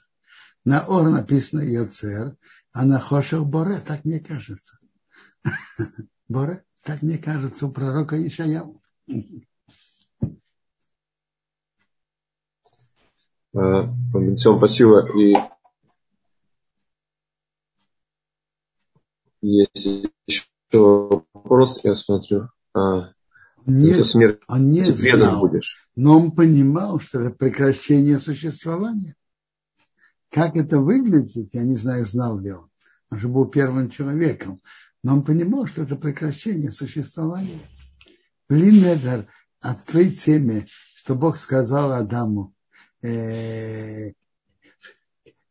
[0.63, 2.35] На Ор написано Яцер,
[2.71, 4.77] а на Хошев Боре, так мне кажется.
[6.27, 8.81] Боре, так мне кажется, у пророка Ишаяу.
[13.51, 15.07] Всем спасибо.
[15.17, 15.35] И
[19.41, 20.45] есть еще
[21.33, 22.49] вопрос, я смотрю.
[22.73, 23.11] А,
[23.65, 25.87] нет, смерть он не знал, будешь.
[25.95, 29.15] но он понимал, что это прекращение существования.
[30.29, 32.69] Как это выглядит, я не знаю, знал ли он.
[33.09, 34.61] Он же был первым человеком.
[35.03, 37.61] Но он понимал, что это прекращение существования.
[38.49, 39.25] Блин,
[39.61, 42.53] о той теме, что Бог сказал Адаму,
[43.01, 44.11] э,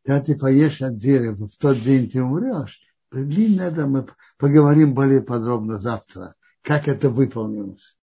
[0.05, 2.81] когда ты поешь от дерева, в тот день ты умрешь,
[3.11, 4.07] длинно это мы
[4.39, 7.97] поговорим более подробно завтра, как это выполнилось.